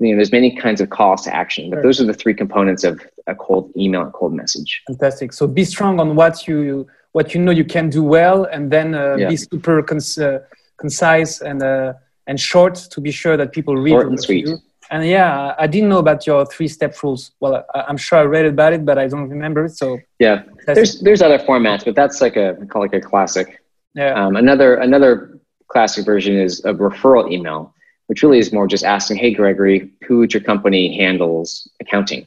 [0.01, 2.83] You know, there's many kinds of calls to action, but those are the three components
[2.83, 4.83] of a cold email and cold message.
[4.89, 5.33] Fantastic.
[5.33, 8.89] So be strong on what you what you know you can do well, and then
[8.97, 9.29] uh, Yeah.
[9.29, 10.41] be super cons- uh,
[10.77, 11.93] concise and uh,
[12.27, 13.93] and short to be sure that people read.
[13.93, 14.47] Short and you sweet.
[14.47, 14.59] do.
[14.91, 17.33] And yeah, I didn't know about your three-step rules.
[17.41, 19.77] Well, I, I'm sure I read about it, but I don't remember it.
[19.77, 23.63] So Yeah, there's there's other formats, but that's like a call it like a classic.
[23.95, 27.75] yeah, Um, another another classic version is a referral email,
[28.07, 32.27] which really is more just asking, "Hey, Gregory, who at your company handles accounting?"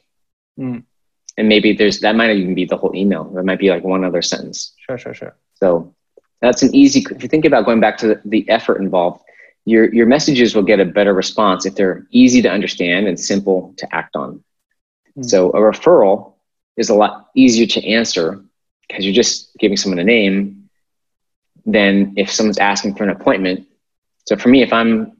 [0.58, 0.82] Mm.
[1.38, 3.24] And maybe there's that might even be the whole email.
[3.24, 4.74] That might be like one other sentence.
[4.84, 5.34] sure, sure, sure.
[5.54, 5.94] So
[6.42, 7.00] that's an easy.
[7.10, 9.22] If you think about going back to the, the effort involved,
[9.64, 13.74] your your messages will get a better response if they're easy to understand and simple
[13.78, 14.42] to act on.
[15.16, 15.24] Mm.
[15.24, 16.34] So a referral
[16.76, 18.42] is a lot easier to answer
[18.88, 20.68] because you're just giving someone a name
[21.66, 23.66] than if someone's asking for an appointment.
[24.26, 25.12] So for me, if I'm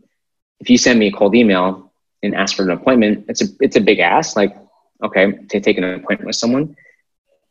[0.60, 3.76] if you send me a cold email and ask for an appointment, it's a it's
[3.76, 4.36] a big ask.
[4.36, 4.56] Like,
[5.02, 6.76] okay, to take an appointment with someone,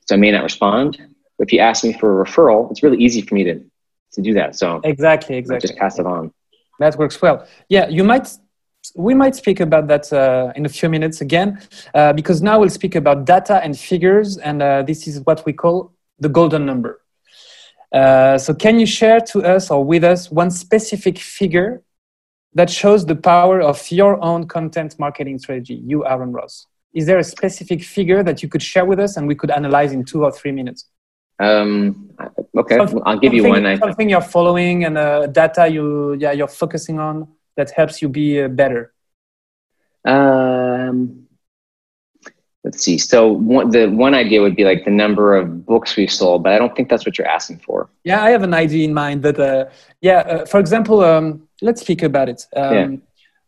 [0.08, 0.97] so I may not respond.
[1.38, 3.63] But if you ask me for a referral, it's really easy for me to
[4.13, 4.56] to do that.
[4.56, 5.67] So Exactly, I exactly.
[5.67, 6.34] just pass it on.
[6.79, 7.47] That works well.
[7.67, 8.27] Yeah, you might.
[8.95, 11.61] We might speak about that uh, in a few minutes again,
[11.93, 15.51] uh, because now we'll speak about data and figures, and uh, this is what we
[15.51, 17.01] call the golden number.
[17.91, 21.83] Uh, so, can you share to us or with us one specific figure
[22.53, 26.65] that shows the power of your own content marketing strategy, you, Aaron Ross?
[26.93, 29.91] Is there a specific figure that you could share with us and we could analyze
[29.91, 30.85] in two or three minutes?
[31.39, 32.10] Um,
[32.58, 33.65] okay, Something- I'll give you one.
[33.65, 38.10] I, something you're following and uh, data you yeah you're focusing on that helps you
[38.10, 38.93] be uh, better.
[40.06, 41.28] Um,
[42.63, 42.97] let's see.
[42.97, 46.54] So one, the one idea would be like the number of books we've sold, but
[46.54, 47.89] I don't think that's what you're asking for.
[48.04, 49.65] Yeah, I have an idea in mind, but uh,
[50.02, 52.45] yeah, uh, for example, um, let's speak about it.
[52.56, 52.88] Um, Yeah.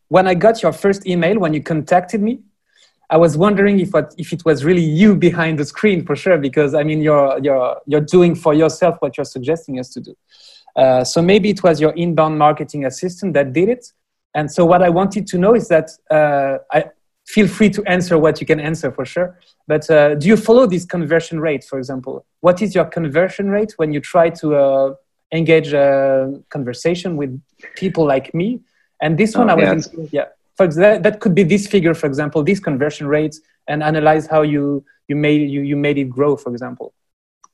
[0.08, 2.40] When I got your first email, when you contacted me,
[3.12, 6.38] I was wondering if what, if it was really you behind the screen for sure,
[6.38, 10.14] because I mean you're you're you're doing for yourself what you're suggesting us to do.
[10.74, 13.84] Uh, so maybe it was your inbound marketing assistant that did it.
[14.34, 16.78] And so what I wanted to know is that uh, I
[17.26, 19.38] feel free to answer what you can answer for sure.
[19.66, 22.24] But uh, do you follow this conversion rate, for example?
[22.40, 24.94] What is your conversion rate when you try to uh,
[25.32, 27.30] engage a conversation with
[27.76, 28.60] people like me?
[29.02, 30.28] And this one, Oh, I was thinking, yeah.
[30.56, 34.42] For that, that could be this figure, for example, these conversion rates, and analyze how
[34.42, 36.94] you you made you, you made it grow, for example.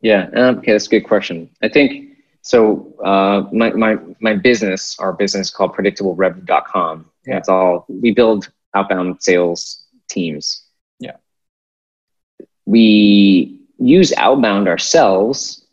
[0.00, 0.28] Yeah.
[0.34, 1.50] Um, okay, that's a good question.
[1.62, 2.94] I think so.
[3.04, 7.10] Uh, my my my business, our business called PredictableRevenue.com.
[7.26, 7.38] Yeah.
[7.38, 10.64] It's all we build outbound sales teams.
[10.98, 11.16] Yeah.
[12.66, 15.66] We use outbound ourselves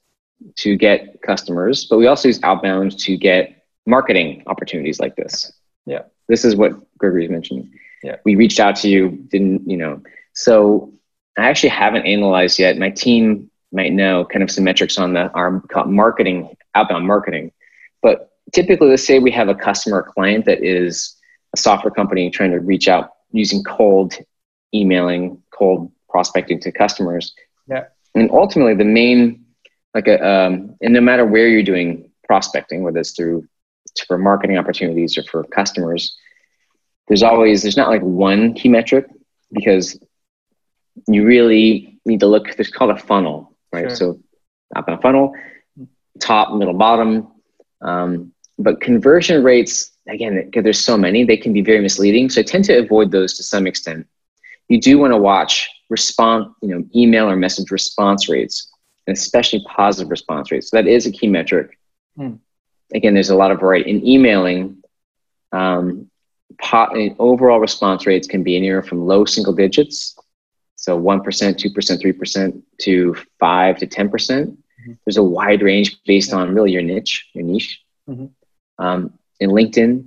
[0.57, 5.51] to get customers, but we also use outbound to get marketing opportunities like this.
[5.85, 6.03] Yeah.
[6.27, 7.69] This is what Gregory's mentioned.
[8.03, 8.17] Yeah.
[8.23, 10.01] We reached out to you, didn't, you know.
[10.33, 10.93] So
[11.37, 12.77] I actually haven't analyzed yet.
[12.77, 17.51] My team might know kind of some metrics on the our marketing, outbound marketing.
[18.01, 21.15] But typically, let's say we have a customer or client that is
[21.53, 24.15] a software company trying to reach out using cold
[24.73, 27.33] emailing, cold prospecting to customers.
[27.67, 27.85] Yeah.
[28.13, 29.45] And ultimately, the main,
[29.93, 33.47] like a, um, and no matter where you're doing prospecting, whether it's through
[34.07, 36.17] for marketing opportunities or for customers,
[37.07, 39.07] there's always there's not like one key metric
[39.51, 39.99] because
[41.07, 42.47] you really need to look.
[42.57, 43.89] It's called a funnel, right?
[43.89, 43.95] Sure.
[43.95, 44.19] So
[44.75, 45.33] a funnel,
[46.19, 47.27] top, middle, bottom.
[47.81, 52.29] Um, but conversion rates, again, because there's so many, they can be very misleading.
[52.29, 54.07] So I tend to avoid those to some extent.
[54.69, 58.71] You do want to watch response, you know, email or message response rates,
[59.07, 60.71] and especially positive response rates.
[60.71, 61.77] So that is a key metric.
[62.15, 62.35] Hmm.
[62.93, 64.83] Again, there's a lot of variety in emailing.
[65.51, 66.09] Um,
[66.61, 70.17] po- overall response rates can be anywhere from low single digits,
[70.75, 74.57] so one percent, two percent, three percent, to five to ten percent.
[74.87, 74.97] Mhm.
[75.05, 77.81] There's a wide range based on really your niche, your niche.
[78.09, 78.29] Mhm.
[78.77, 80.03] Um, in LinkedIn,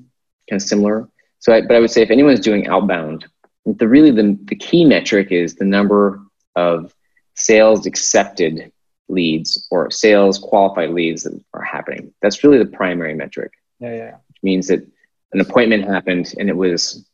[0.48, 1.08] kind of similar.
[1.40, 3.26] So, I, but I would say if anyone's doing outbound,
[3.66, 6.20] the really the, the key metric is the number
[6.56, 6.94] of
[7.34, 8.72] sales accepted
[9.08, 12.12] leads or sales qualified leads that are happening.
[12.22, 14.10] That's really the primary metric, Yeah, yeah.
[14.28, 14.80] which means that
[15.32, 17.04] an appointment happened and it was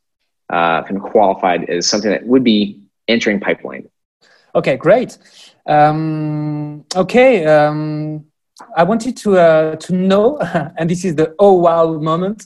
[0.50, 3.88] uh, kind of qualified as something that would be entering pipeline.
[4.54, 5.18] Okay, great.
[5.66, 8.24] Um, okay, um,
[8.76, 10.38] I wanted to uh, to know,
[10.78, 12.44] and this is the oh wow moment.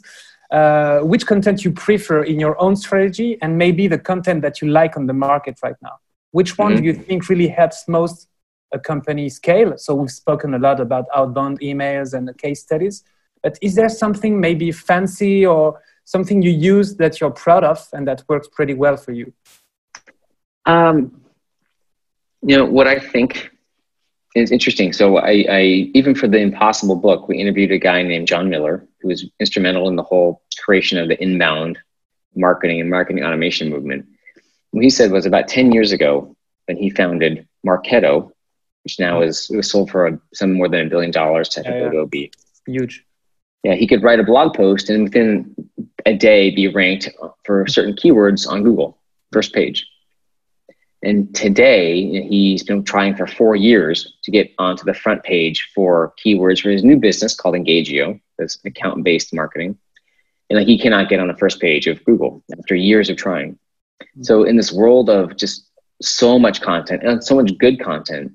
[0.50, 4.68] Uh, which content you prefer in your own strategy, and maybe the content that you
[4.68, 5.96] like on the market right now?
[6.30, 6.78] Which one Mhm.
[6.78, 8.27] do you think really helps most
[8.72, 9.76] a company scale?
[9.78, 13.04] So we've spoken a lot about outbound emails and the case studies,
[13.42, 18.06] but is there something maybe fancy or something you use that you're proud of and
[18.08, 19.32] that works pretty well for you?
[20.66, 21.22] Um,
[22.42, 23.50] you know what I think
[24.34, 24.92] is interesting.
[24.92, 25.62] So I, I,
[25.94, 29.88] even for the Impossible book, we interviewed a guy named Jon Miller, who was instrumental
[29.88, 31.78] in the whole creation of the inbound
[32.36, 34.06] marketing and marketing automation movement.
[34.70, 38.30] What he said was about 10 years ago when he founded Marketo,
[38.84, 41.62] which now is it was sold for a, some more than a billion dollars to
[41.62, 42.04] yeah, yeah.
[42.04, 42.32] be
[42.66, 43.04] huge.
[43.64, 45.54] Yeah, he could write a blog post and within
[46.06, 47.10] a day be ranked
[47.44, 48.98] for certain keywords on Google,
[49.32, 49.86] first page.
[51.02, 56.12] And today, he's been trying for four years to get onto the front page for
[56.24, 58.20] keywords for his new business called Engagio.
[58.36, 59.78] that's account based marketing.
[60.50, 63.52] And like he cannot get on the first page of Google after years of trying.
[64.02, 64.22] Mm-hmm.
[64.22, 65.68] So, in this world of just
[66.02, 68.32] so much content and so much good content,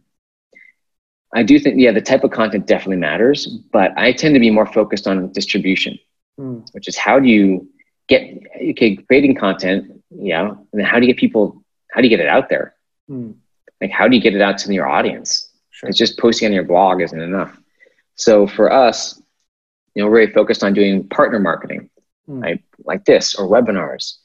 [1.33, 4.51] I do think, yeah, the type of content definitely matters, but I tend to be
[4.51, 5.97] more focused on distribution,
[6.39, 6.63] mm.
[6.73, 7.67] which is how do you
[8.07, 8.39] get,
[8.71, 12.23] okay, creating content, yeah, and then how do you get people how do you get
[12.23, 12.73] it out there?
[13.07, 13.31] Hmm.
[13.79, 15.49] Like, how do you get it out to your audience?
[15.69, 15.89] Sure.
[15.89, 17.55] It's just posting on your blog isn't enough.
[18.15, 19.21] So for us,
[19.93, 21.91] you know, we're very focused on doing partner marketing,
[22.25, 22.39] hmm.
[22.39, 22.63] right?
[22.83, 24.15] Like this or webinars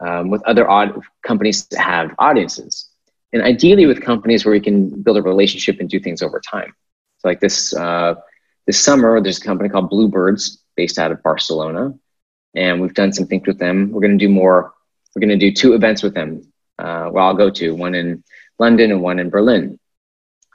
[0.00, 2.87] um, with other odd companies that have audiences.
[3.32, 6.74] And ideally with companies where we can build a relationship and do things over time.
[7.18, 8.14] So like this, uh,
[8.66, 11.94] this summer, there's a company called Bluebirds based out of Barcelona.
[12.54, 13.90] And we've done some things with them.
[13.90, 14.72] We're going to do more.
[15.14, 18.24] We're going to do two events with them uh, where I'll go to, one in
[18.58, 19.78] London and one in Berlin.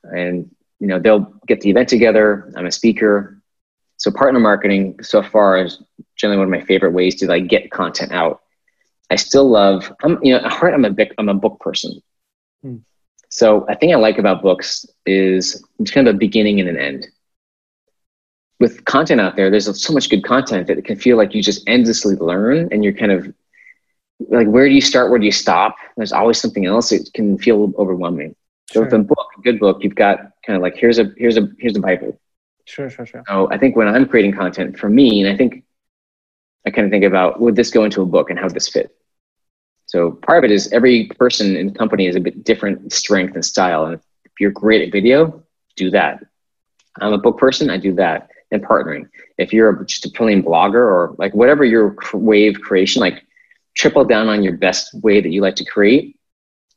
[0.03, 0.49] And
[0.83, 2.51] you know they'll get the event together.
[2.57, 3.41] I'm a speaker,
[3.95, 5.81] so partner marketing so far is
[6.17, 8.41] generally one of my favorite ways to like get content out.
[9.09, 9.89] I still love.
[10.03, 12.01] I'm you know at heart I'm a big, I'm a book person.
[12.63, 12.77] Hmm.
[13.29, 16.77] So a thing I like about books is it's kind of a beginning and an
[16.77, 17.07] end.
[18.59, 21.43] With content out there, there's so much good content that it can feel like you
[21.43, 23.33] just endlessly learn and you're kind of
[24.29, 27.37] like where do you start where do you stop there's always something else it can
[27.37, 28.35] feel overwhelming
[28.69, 28.83] so sure.
[28.83, 31.49] with a book a good book you've got kind of like here's a here's a
[31.59, 32.17] here's a bible
[32.65, 35.63] sure sure sure so i think when i'm creating content for me and i think
[36.65, 38.69] i kind of think about would this go into a book and how would this
[38.69, 38.95] fit
[39.93, 43.35] so part of it is every person in the company is a bit different strength
[43.35, 43.85] and style.
[43.85, 43.93] And
[44.25, 45.43] if you're great at video
[45.75, 46.23] do that.
[46.99, 48.29] I'm a book person i do that.
[48.49, 49.07] And partnering.
[49.37, 53.23] If you're just a plain blogger or like whatever your wave creation like
[53.75, 56.17] triple down on your best way that you like to create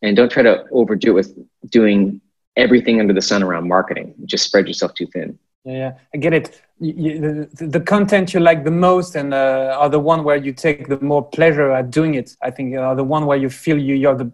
[0.02, 1.38] and don't try to overdo it with
[1.70, 2.20] doing
[2.54, 4.14] everything under the sun around marketing.
[4.26, 8.62] Just spread yourself too thin yeah, i get it you, the, the, content you like
[8.64, 12.14] the most and uh, are the one where you take the more pleasure at doing
[12.14, 14.30] it i think are the one where you feel you you're the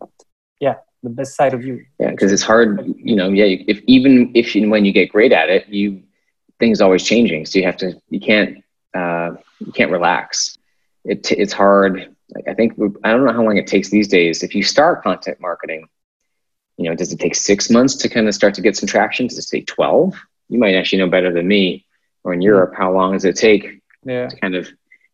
[0.61, 4.31] yeah the best side of you yeah because it's hard you know yeah if even
[4.35, 6.03] if and when you get great at it you
[6.59, 8.63] things always changing so you have to you can't
[8.95, 10.59] uh, you can't relax
[11.05, 12.15] it, it's hard
[12.47, 14.43] I think I don't know how long it takes these days.
[14.43, 15.89] If you start content marketing,
[16.77, 19.27] you know, does it take six months to kind of start to get some traction?
[19.27, 20.15] Does it take twelve?
[20.49, 21.87] You might actually know better than me.
[22.25, 24.29] Or in Europe, how long does it take yeah.
[24.29, 24.69] to kind of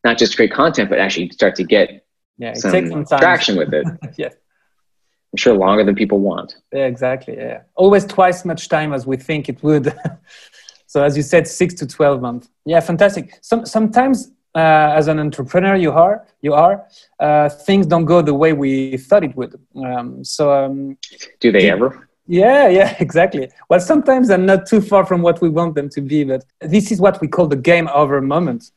[0.05, 2.05] not just create content, but actually start to get
[2.37, 3.87] yeah, some, some traction with it?
[4.19, 4.29] yeah.
[4.29, 6.57] I'm sure longer than people want.
[6.73, 7.37] Yeah, exactly.
[7.37, 7.63] Yeah.
[7.75, 9.95] Always twice much time as we think it would.
[10.87, 12.49] so as you said, six to 12 months.
[12.65, 13.39] Yeah, fantastic.
[13.41, 16.87] Some, sometimes uh, as an entrepreneur you are you are
[17.21, 20.97] uh, things don't go the way we thought it would um, so um,
[21.39, 23.51] do they ever yeah yeah exactly.
[23.69, 26.93] Well sometimes they're not too far from what we want them to be but this
[26.93, 28.71] is what we call the game over moment.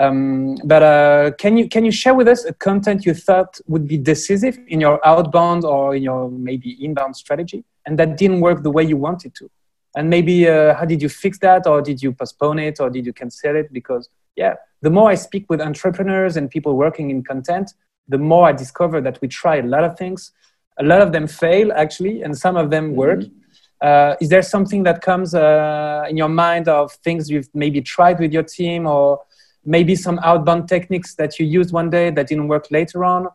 [0.00, 3.88] Um, but uh, can you can you share with us a content you thought would
[3.88, 8.62] be decisive in your outbound or in your maybe inbound strategy and that didn't work
[8.62, 9.50] the way you wanted to?
[9.96, 13.06] And maybe uh, how did you fix that or did you postpone it or did
[13.06, 13.72] you cancel it?
[13.72, 17.72] Because yeah the more I speak with entrepreneurs and people working in content,
[18.08, 20.32] the more I discover that we try a lot of things.
[20.78, 22.96] A lot of them fail actually, and some of them mm-hmm.
[22.96, 23.20] work.
[23.20, 23.34] Mm-hmm.
[23.80, 28.18] Uh, is there something that comes uh, in your mind of things you've maybe tried
[28.18, 29.20] with your team, or
[29.64, 33.28] maybe some outbound techniques that you used one day that didn't work later on?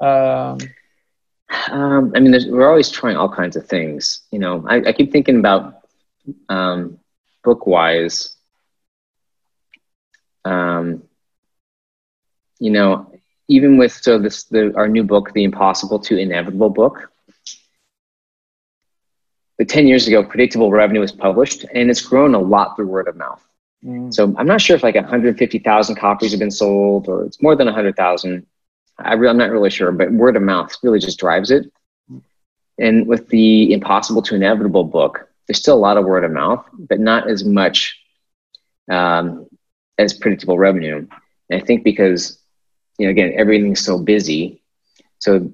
[0.00, 0.58] Um,
[1.70, 4.22] um, I mean, we're always trying all kinds of things.
[4.32, 5.80] You know, I, I keep thinking about
[6.48, 6.98] um,
[7.44, 8.34] Bookwise
[10.48, 11.02] um,
[12.58, 13.12] you know,
[13.48, 17.10] even with so this the our new book, The Impossible to Inevitable book.
[19.56, 23.08] But 10 years ago, Predictable Revenue was published, and it's grown a lot through word
[23.08, 23.44] of mouth.
[23.84, 24.14] Mm.
[24.14, 27.66] So I'm not sure if like 150,000 copies have been sold, or it's more than
[27.66, 28.46] 100,000.
[29.00, 31.66] I am not really sure, but word of mouth really just drives it.
[32.78, 36.64] And with the Impossible to Inevitable book, there's still a lot of word of mouth,
[36.72, 37.98] but not as much
[38.90, 39.46] um,
[39.98, 41.06] as predictable revenue.
[41.50, 42.37] And I think because,
[42.98, 44.62] you know, again, everything's so busy.
[45.18, 45.50] So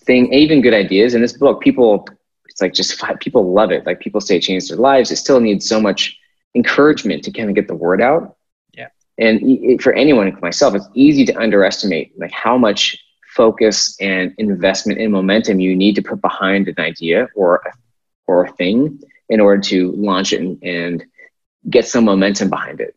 [0.00, 2.06] thing, even good ideas in this book, people
[2.48, 3.86] It's like just people love it.
[3.86, 5.10] Like people say it changed their lives.
[5.10, 6.18] It still needs so much
[6.54, 8.36] encouragement to kind of get the word out.
[8.72, 8.88] Yeah.
[9.18, 12.98] And it, for anyone, like myself, it's easy to underestimate like how much
[13.34, 17.62] focus and investment and momentum you need to put behind an idea or
[18.26, 21.04] or a thing in order to launch it and, and
[21.68, 22.96] get some momentum behind it.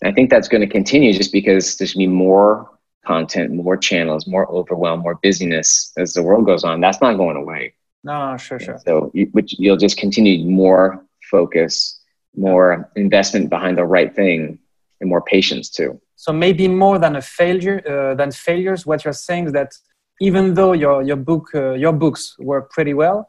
[0.00, 3.52] And I think that's going to continue just because there's going to be more content,
[3.52, 6.80] more channels, more overwhelm, more busyness as the world goes on.
[6.80, 7.74] That's not going away.
[8.04, 8.80] No, sure, sure.
[8.86, 12.00] So you, which you'll just continue more focus,
[12.36, 14.58] more investment behind the right thing,
[15.00, 16.00] and more patience too.
[16.16, 18.86] So maybe more than a failure uh, than failures.
[18.86, 19.72] What you're saying is that
[20.20, 23.26] even though your your book uh, your books work pretty well,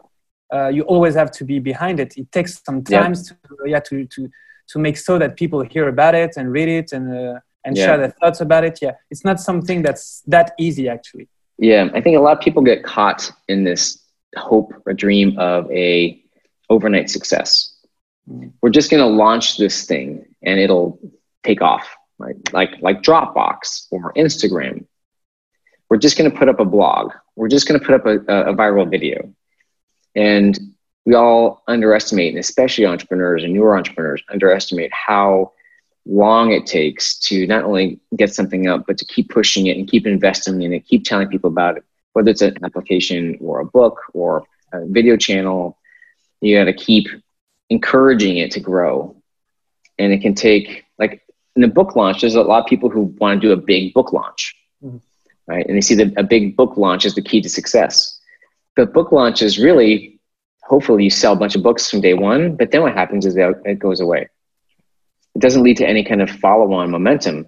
[0.54, 2.18] uh, you always have to be behind it.
[2.18, 3.22] It takes some time yeah.
[3.24, 4.30] to yeah to to
[4.70, 7.86] to make so that people hear about it and read it and uh, and yeah.
[7.86, 8.80] share their thoughts about it.
[8.82, 11.28] Yeah, it's not something that's that easy actually.
[11.58, 14.02] Yeah, I think a lot of people get caught in this
[14.38, 16.22] hope or dream of a
[16.70, 17.76] overnight success.
[18.30, 18.54] Mm.
[18.62, 21.00] We're just going to launch this thing and it'll
[21.44, 21.88] take off,
[22.18, 22.36] right?
[22.54, 24.86] Like like Dropbox or Instagram.
[25.90, 27.14] We're just going to put up a blog.
[27.36, 29.34] We're just going to put up a, a viral video.
[30.16, 30.58] And
[31.06, 35.54] we all underestimate, and especially entrepreneurs and newer entrepreneurs, underestimate how
[36.10, 39.88] long it takes to not only get something up, but to keep pushing it and
[39.88, 41.84] keep investing in it, keep telling people about it,
[42.14, 44.44] whether it's an application or a book or
[44.74, 45.78] a video channel.
[46.42, 47.08] You got to keep
[47.70, 49.16] encouraging it to grow.
[50.00, 51.22] And it can take, like
[51.56, 53.94] in a book launch, there's a lot of people who want to do a big
[53.94, 54.98] book launch, mm-hmm.
[55.48, 55.66] right?
[55.68, 58.20] And they see that a big book launch is the key to success.
[58.76, 60.20] But book launch is really,
[60.64, 63.36] hopefully, you sell a bunch of books from day one, but then what happens is
[63.36, 64.30] that it goes away
[65.40, 67.48] it doesn't lead to any kind of follow-on momentum.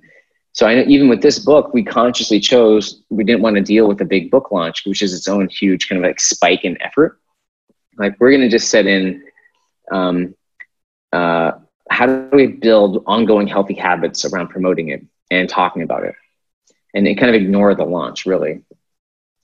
[0.54, 3.86] So I know even with this book, we consciously chose we didn't want to deal
[3.86, 6.82] with a big book launch, which is its own huge kind of like spike in
[6.82, 7.20] effort.
[7.98, 9.26] Like we're going to just set in
[9.92, 10.34] um,
[11.12, 11.52] uh,
[11.90, 16.16] how do we build ongoing healthy habits around promoting it and talking about it,
[16.94, 18.64] and then kind of ignore the launch really.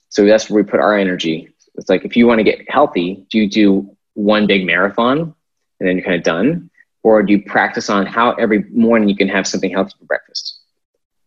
[0.08, 1.50] So that's where we put our energy.
[1.74, 5.34] It's like if you want to get healthy, do you do one big marathon
[5.80, 6.70] and then you're kind of done?
[7.02, 10.58] Or do you practice on how every morning you can have something healthy for breakfast?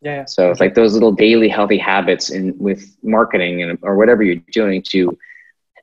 [0.02, 0.26] Yeah.
[0.26, 4.42] So it's like those little daily healthy habits in with marketing and or whatever you're
[4.52, 5.18] doing to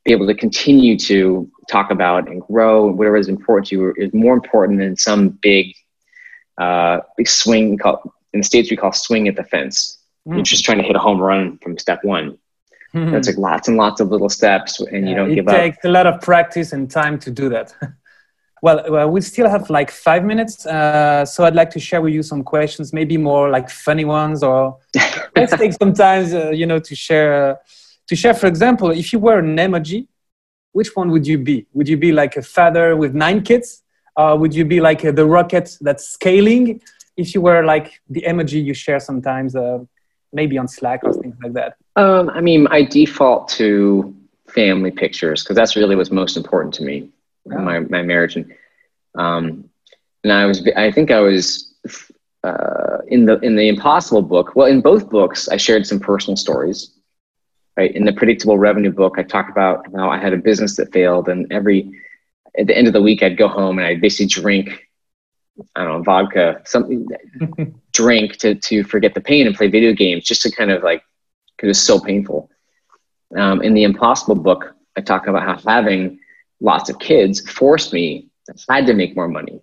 [0.05, 4.13] be able to continue to talk about and grow whatever is important to you is
[4.13, 5.75] more important than some big
[6.59, 7.79] uh, big swing
[8.33, 9.99] in the states we call swing at the fence.
[10.27, 10.35] Mm.
[10.35, 12.39] You're just trying to hit a home run from step one.
[12.95, 13.15] Mm-hmm.
[13.15, 15.55] It's like lots and lots of little steps, and yeah, you don't give up.
[15.55, 17.75] It takes a lot of practice and time to do that.
[18.63, 22.13] Well, well, we still have like five minutes, uh, so I'd like to share with
[22.13, 24.79] you some questions, maybe more like funny ones, or
[25.37, 27.51] let's take some time, uh, you know, to share.
[27.51, 27.55] Uh,
[28.09, 30.09] to share, for example, if you were an emoji,
[30.73, 31.67] which one would you be?
[31.75, 33.83] Would you be like a father with nine kids?
[34.17, 36.81] Uh, would you be like the rocket that's scaling?
[37.19, 39.81] If you were like the emoji you share sometimes, uh,
[40.33, 41.77] maybe on Slack or things like that.
[41.97, 44.15] Um, I mean, I default to
[44.47, 47.11] family pictures because that's really what's most important to me
[47.53, 47.59] oh.
[47.59, 48.53] my my marriage, and
[49.15, 49.69] um,
[50.25, 51.75] and I was I think I was
[52.45, 54.55] uh, in the in the Impossible book.
[54.55, 56.95] Well, in both books, I shared some personal stories.
[57.77, 60.93] Right in the Predictable Revenue book, I talked about how I had a business that
[60.93, 61.93] failed, and every
[62.59, 64.89] at the end of the week, I'd go home and I'd basically drink
[65.75, 67.07] I don't know, vodka, something,
[67.93, 71.03] drink to, to forget the pain and play video games just to kind of like,
[71.57, 72.51] because it was so painful.
[73.37, 76.21] Um, in the Impossible book, I talk about how having
[76.61, 78.29] lots of kids forced me
[78.69, 79.61] I had to make more money.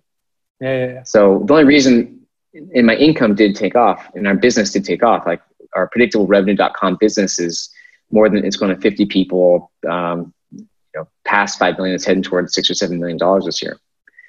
[0.60, 1.02] Yeah, yeah, yeah.
[1.04, 2.26] So the only reason
[2.74, 5.42] and my income did take off and our business did take off, like
[5.74, 7.68] our predictable predictablerevenue.com business is
[8.10, 12.22] more than it's going to 50 people, um, you know, past 5 million, it's heading
[12.22, 13.78] towards six or $7 million this year.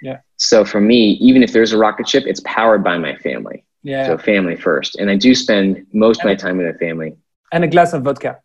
[0.02, 0.20] Yeah.
[0.36, 3.64] So for me, even if there's a rocket ship, it's powered by my family.
[3.84, 4.08] Yeah.
[4.08, 4.96] So family first.
[4.96, 7.16] And I do spend most of my time with my family.
[7.54, 8.42] And a glass of vodka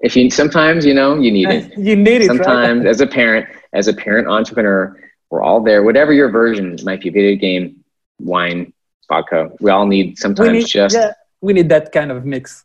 [0.00, 1.78] if you sometimes you know you need it.
[1.88, 2.90] You need it sometimes right?
[2.90, 4.96] as a parent as a parent entrepreneur
[5.30, 5.82] we're all there.
[5.82, 7.84] Whatever your version might be video game
[8.20, 8.72] wine
[9.08, 9.50] vodka.
[9.60, 12.64] We all need sometimes need, just yeah, we need that kind of mix.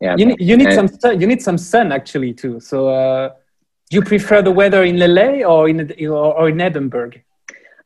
[0.00, 2.60] Yeah you need, you need some sun you need some sun actually too.
[2.60, 3.30] So uh,
[3.90, 5.78] do you prefer the weather in LA or in
[6.08, 7.12] or in Edinburgh?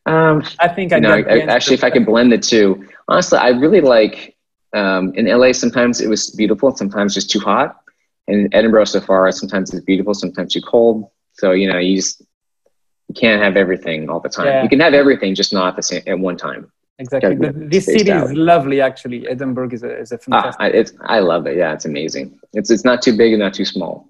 [0.07, 1.22] Um, I think I know
[1.57, 4.36] actually if I could blend the two honestly I really like
[4.74, 7.80] um, in LA sometimes it was beautiful sometimes just too hot
[8.28, 11.10] in Edinburgh so far, sometimes it's beautiful, sometimes too cold.
[11.32, 12.22] So you know, you just
[13.08, 14.46] you can't have everything all the time.
[14.46, 14.62] Yeah.
[14.62, 16.70] You can have everything, just not at the same at one time.
[17.00, 17.36] Exactly.
[17.52, 18.24] this city out.
[18.26, 19.26] is lovely, actually.
[19.28, 20.56] Edinburgh is a, is a fantastic.
[20.60, 21.56] Ah, I, it's, I love it.
[21.56, 22.38] Yeah, it's amazing.
[22.52, 24.08] It's it's not too big and not too small.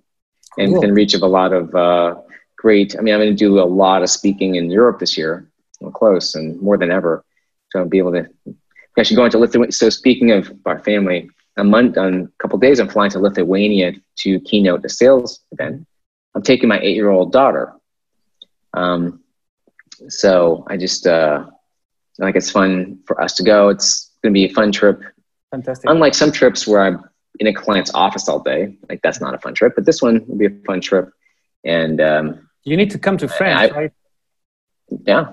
[0.56, 0.80] and Cool.
[0.80, 2.14] within reach of a lot of uh,
[2.56, 2.96] great.
[2.98, 5.48] I mean, I'm going to do a lot of speaking in Europe this year.
[5.82, 7.24] I'm close and more than ever.
[7.70, 8.26] So I'll be able to
[8.98, 9.72] actually go into Lithuania.
[9.72, 13.92] So speaking of our family, a month, on a couple days, I'm flying to Lithuania
[14.20, 15.86] to keynote a sales event.
[16.34, 17.72] I'm taking my eight-year-old daughter.
[18.74, 19.20] Um,
[20.08, 21.46] so I just uh,
[22.18, 23.68] like it's fun for us to go.
[23.68, 25.00] It's going to be a fun trip.
[25.50, 25.90] Fantastic.
[25.90, 27.02] Unlike some trips where I'm
[27.40, 29.74] in a client's office all day, like that's not a fun trip.
[29.74, 31.10] But this one will be a fun trip.
[31.64, 33.92] And um, you need to come to France, I- right?
[35.06, 35.32] yeah,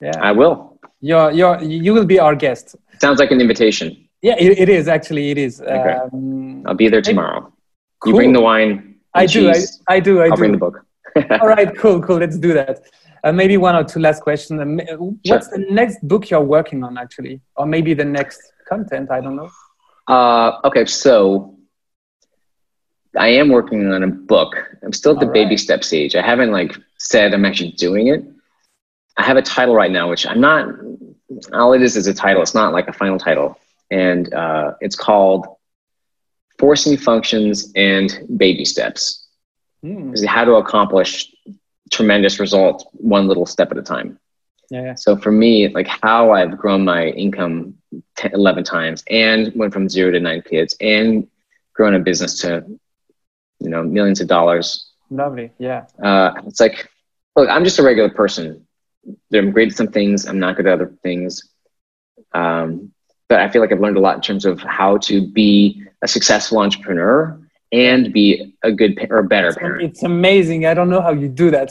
[0.00, 0.18] Yeah.
[0.20, 0.78] I will.
[1.00, 2.76] You're, you're, you will be our guest.
[3.00, 4.03] Sounds like an invitation.
[4.24, 5.30] Yeah, it, it is actually.
[5.32, 5.60] It is.
[5.60, 5.98] Okay.
[6.02, 7.52] Um, I'll be there tomorrow.
[8.00, 8.12] cool.
[8.12, 8.94] You bring the wine.
[9.12, 9.50] I do.
[9.50, 9.56] I.
[9.86, 10.22] I do.
[10.22, 10.36] I I'll do.
[10.36, 10.86] bring the book.
[11.42, 12.16] All right, cool, cool.
[12.16, 12.84] Let's do that.
[13.22, 14.58] Uh, maybe one or two last questions.
[14.62, 14.80] Um,
[15.26, 19.10] what's the next book you're working on, actually, or maybe the next content?
[19.10, 19.50] I don't know.
[20.08, 21.54] Uh, okay, so
[23.18, 24.56] I am working on a book.
[24.82, 26.16] I'm still at the baby step stage.
[26.16, 28.24] I haven't like said I'm actually doing it.
[29.18, 30.68] I have a title right now, which I'm not.
[31.52, 32.40] All it is is a title.
[32.40, 33.58] It's not like a final title,
[33.90, 35.46] and uh, it's called
[36.58, 39.26] "Forcing Functions and Baby Steps."
[39.82, 41.30] Hmm, Is how to accomplish
[41.92, 44.18] tremendous results one little step at a time.
[44.70, 44.94] yeah.
[44.94, 47.74] So for me, like how I've grown my income
[48.16, 51.28] 10, 11 times and went from zero to nine kids and
[51.74, 52.64] grown a business to,
[53.60, 54.90] you know, millions of dollars.
[55.10, 55.52] Lovely.
[55.58, 55.84] Yeah.
[56.02, 56.88] Uh, it's like,
[57.36, 58.66] look, I'm just a regular person.
[59.34, 60.24] I'm great at some things.
[60.24, 61.50] I'm not good at other things.
[62.32, 62.93] Um,
[63.34, 66.06] but I feel like I've learned a lot in terms of how to be a
[66.06, 67.36] successful entrepreneur
[67.72, 69.82] and be a good or a better parent.
[69.82, 70.66] It's amazing.
[70.66, 71.70] I don't know how you do that.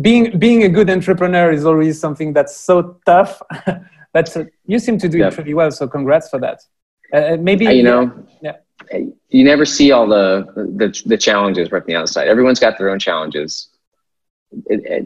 [0.00, 3.42] Being being a good entrepreneur is always something that's so tough.
[4.14, 5.32] but uh, you seem to do Yep.
[5.32, 5.70] it pretty well.
[5.70, 6.58] So congrats for that.
[7.12, 8.00] Uh, maybe Uh, you know,
[8.46, 8.56] Yeah.
[9.36, 10.26] you never see all the,
[10.80, 12.26] the the challenges right from the outside.
[12.26, 13.68] Everyone's got their own challenges.
[14.72, 15.02] It, it,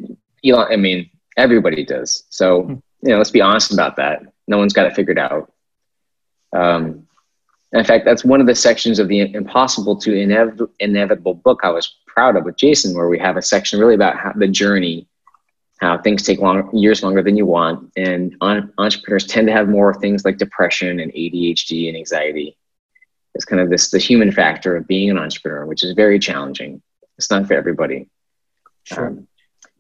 [0.48, 2.10] Elon, I mean, everybody does.
[2.38, 2.72] So Hmm.
[3.04, 4.16] you know, let's be honest about that.
[4.46, 5.50] No one's got it figured out.
[6.54, 7.06] Um,
[7.72, 11.70] in fact, that's one of the sections of the Impossible to Inev- Inevitable book I
[11.70, 15.08] was proud of with Jason, where we have a section really about how, the journey,
[15.80, 19.68] how things take long, years longer than you want, and on, entrepreneurs tend to have
[19.68, 22.56] more things like depression and ADHD and anxiety.
[23.34, 26.80] It's kind of this the human factor of being an entrepreneur, which is very challenging.
[27.18, 28.08] It's not for everybody.
[28.84, 29.08] Sure.
[29.08, 29.26] Um,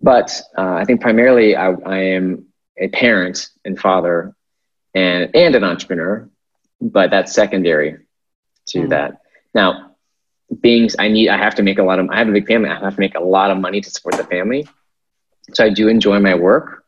[0.02, 2.46] but uh, I think primarily I, I am
[2.76, 4.34] a parent and father
[4.94, 6.28] and, and an entrepreneur,
[6.80, 7.98] but that's secondary
[8.68, 8.88] to Mm.
[8.90, 9.20] that.
[9.54, 9.96] Now,
[10.60, 12.68] being, I need, I have to make a lot of, I have a big family.
[12.70, 14.66] I have to make a lot of money to support the family.
[15.52, 16.84] So I do enjoy my work.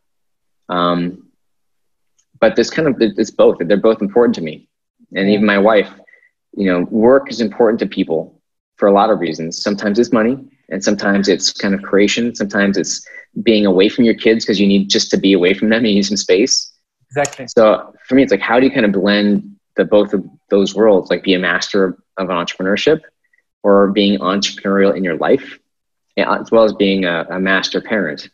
[0.68, 1.28] Um,
[2.40, 4.68] but this kind of, it's both, they're both important to me.
[5.14, 5.90] And even my wife,
[6.56, 8.40] you know, work is important to people
[8.76, 9.62] for a lot of reasons.
[9.62, 12.34] Sometimes it's money, and sometimes it's kind of creation.
[12.34, 13.06] Sometimes it's
[13.42, 15.84] being away from your kids because you need just to be away from them.
[15.84, 16.72] You need some space.
[17.10, 17.46] exactly.
[17.48, 20.74] So for me, it's like, how do you kind of blend the both of those
[20.74, 21.10] worlds?
[21.10, 23.00] Like, be a master of entrepreneurship,
[23.62, 25.58] or being entrepreneurial in your life,
[26.16, 28.28] as well as being a, a master parent.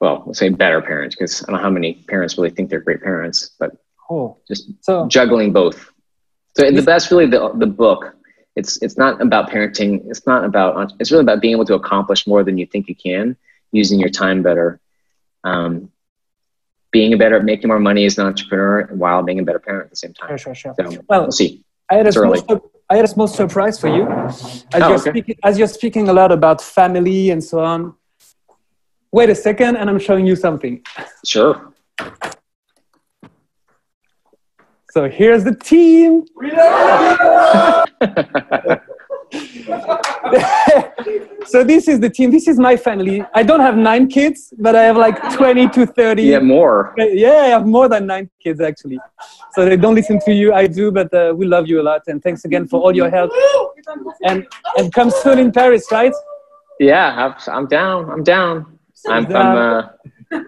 [0.00, 2.80] Well, let's say better parent, because I don't know how many parents really think they're
[2.80, 3.72] great parents, but
[4.08, 4.40] Cool.
[4.46, 5.90] just So juggling both.
[6.56, 8.14] So the that's really the the book.
[8.54, 10.08] It's it's not about parenting.
[10.08, 10.92] It's not about.
[11.00, 13.36] It's really about being able to accomplish more than you think you can,
[13.72, 14.80] using your time better,
[15.44, 15.90] um,
[16.96, 18.72] being a better, making more money as an entrepreneur
[19.02, 20.28] while being a better parent at the same time.
[20.42, 20.72] sure, sure.
[20.78, 21.50] So Well, we'll see.
[21.90, 24.04] I had a small, sur- I had a small surprise for you.
[24.08, 25.10] As, Oh, you're okay.
[25.10, 27.80] speaking, as you're speaking a lot about family and so on.
[29.18, 30.74] Wait a second, and I'm showing you something.
[31.34, 31.54] Sure.
[34.94, 36.10] So here's the team.
[41.46, 42.30] so this is the team.
[42.30, 43.24] This is my family.
[43.34, 46.22] I don't have nine kids, but I have like 20 to 30.
[46.22, 46.94] Yeah, more.
[46.96, 48.98] Yeah, I have more than nine kids actually.
[49.52, 50.52] So they don't listen to you.
[50.52, 52.02] I do, but uh, we love you a lot.
[52.06, 53.30] And thanks again for all your help.
[54.22, 54.46] And
[54.76, 56.12] and come soon in Paris, right?
[56.78, 58.10] Yeah, I'm, I'm down.
[58.10, 58.78] I'm down.
[59.08, 59.26] I'm.
[59.34, 59.82] I'm uh,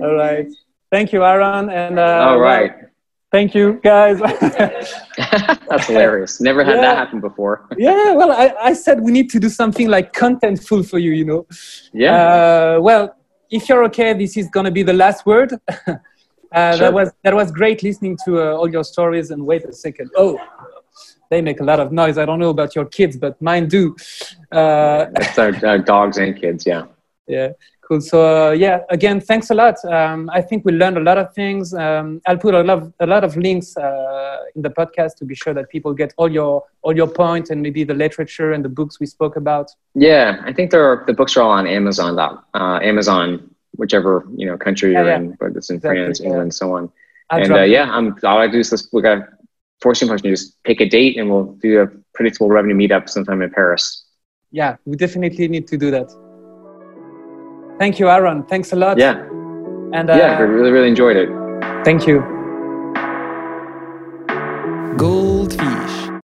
[0.00, 0.46] All right.
[0.90, 1.70] Thank you, Aaron.
[1.70, 2.72] And uh, all right.
[3.32, 4.18] Thank you, guys.
[5.68, 6.40] That's hilarious.
[6.40, 6.82] Never had Yeah.
[6.82, 7.66] that happen before.
[7.78, 11.24] yeah, well, I, I said we need to do something like contentful for you, you
[11.24, 11.46] know.
[11.92, 12.16] Yeah.
[12.76, 13.16] Uh, well,
[13.50, 15.52] if you're okay, this is going to be the last word.
[15.88, 15.96] uh,
[16.54, 16.78] Sure.
[16.78, 19.30] That was that was great listening to uh, all your stories.
[19.30, 20.10] And wait a second.
[20.16, 20.38] Oh,
[21.30, 22.18] they make a lot of noise.
[22.18, 23.96] I don't know about your kids, but mine do.
[24.50, 26.66] Uh, That's our, our dogs and kids.
[26.66, 26.82] Yeah.
[27.26, 27.48] yeah.
[27.82, 28.00] Cool.
[28.00, 29.84] So uh, yeah, again, thanks a lot.
[29.84, 31.74] Um, I think we learned a lot of things.
[31.74, 35.24] Um, I'll put a lot of, a lot of links uh, in the podcast to
[35.24, 38.64] be sure that people get all your all your points and maybe the literature and
[38.64, 39.72] the books we spoke about.
[39.94, 42.18] Yeah, I think there are, the books are all on Amazon.
[42.18, 45.16] Uh, Amazon, whichever you know country you're yeah.
[45.16, 46.02] in, whether it's in exactly.
[46.02, 46.92] France, England, so on.
[47.30, 49.28] I'll and uh, yeah, I'm all I do is this, we got
[49.80, 50.30] forcing function.
[50.30, 54.04] Just pick a date and we'll do a predictable revenue meetup sometime in Paris.
[54.52, 56.10] Yeah, we definitely need to do that.
[57.82, 58.44] Thank you, Aaron.
[58.44, 58.96] Thanks a lot.
[58.96, 59.14] Yeah.
[59.92, 61.28] And uh, yeah, I really, really enjoyed it.
[61.84, 62.20] Thank you.
[64.96, 65.31] Go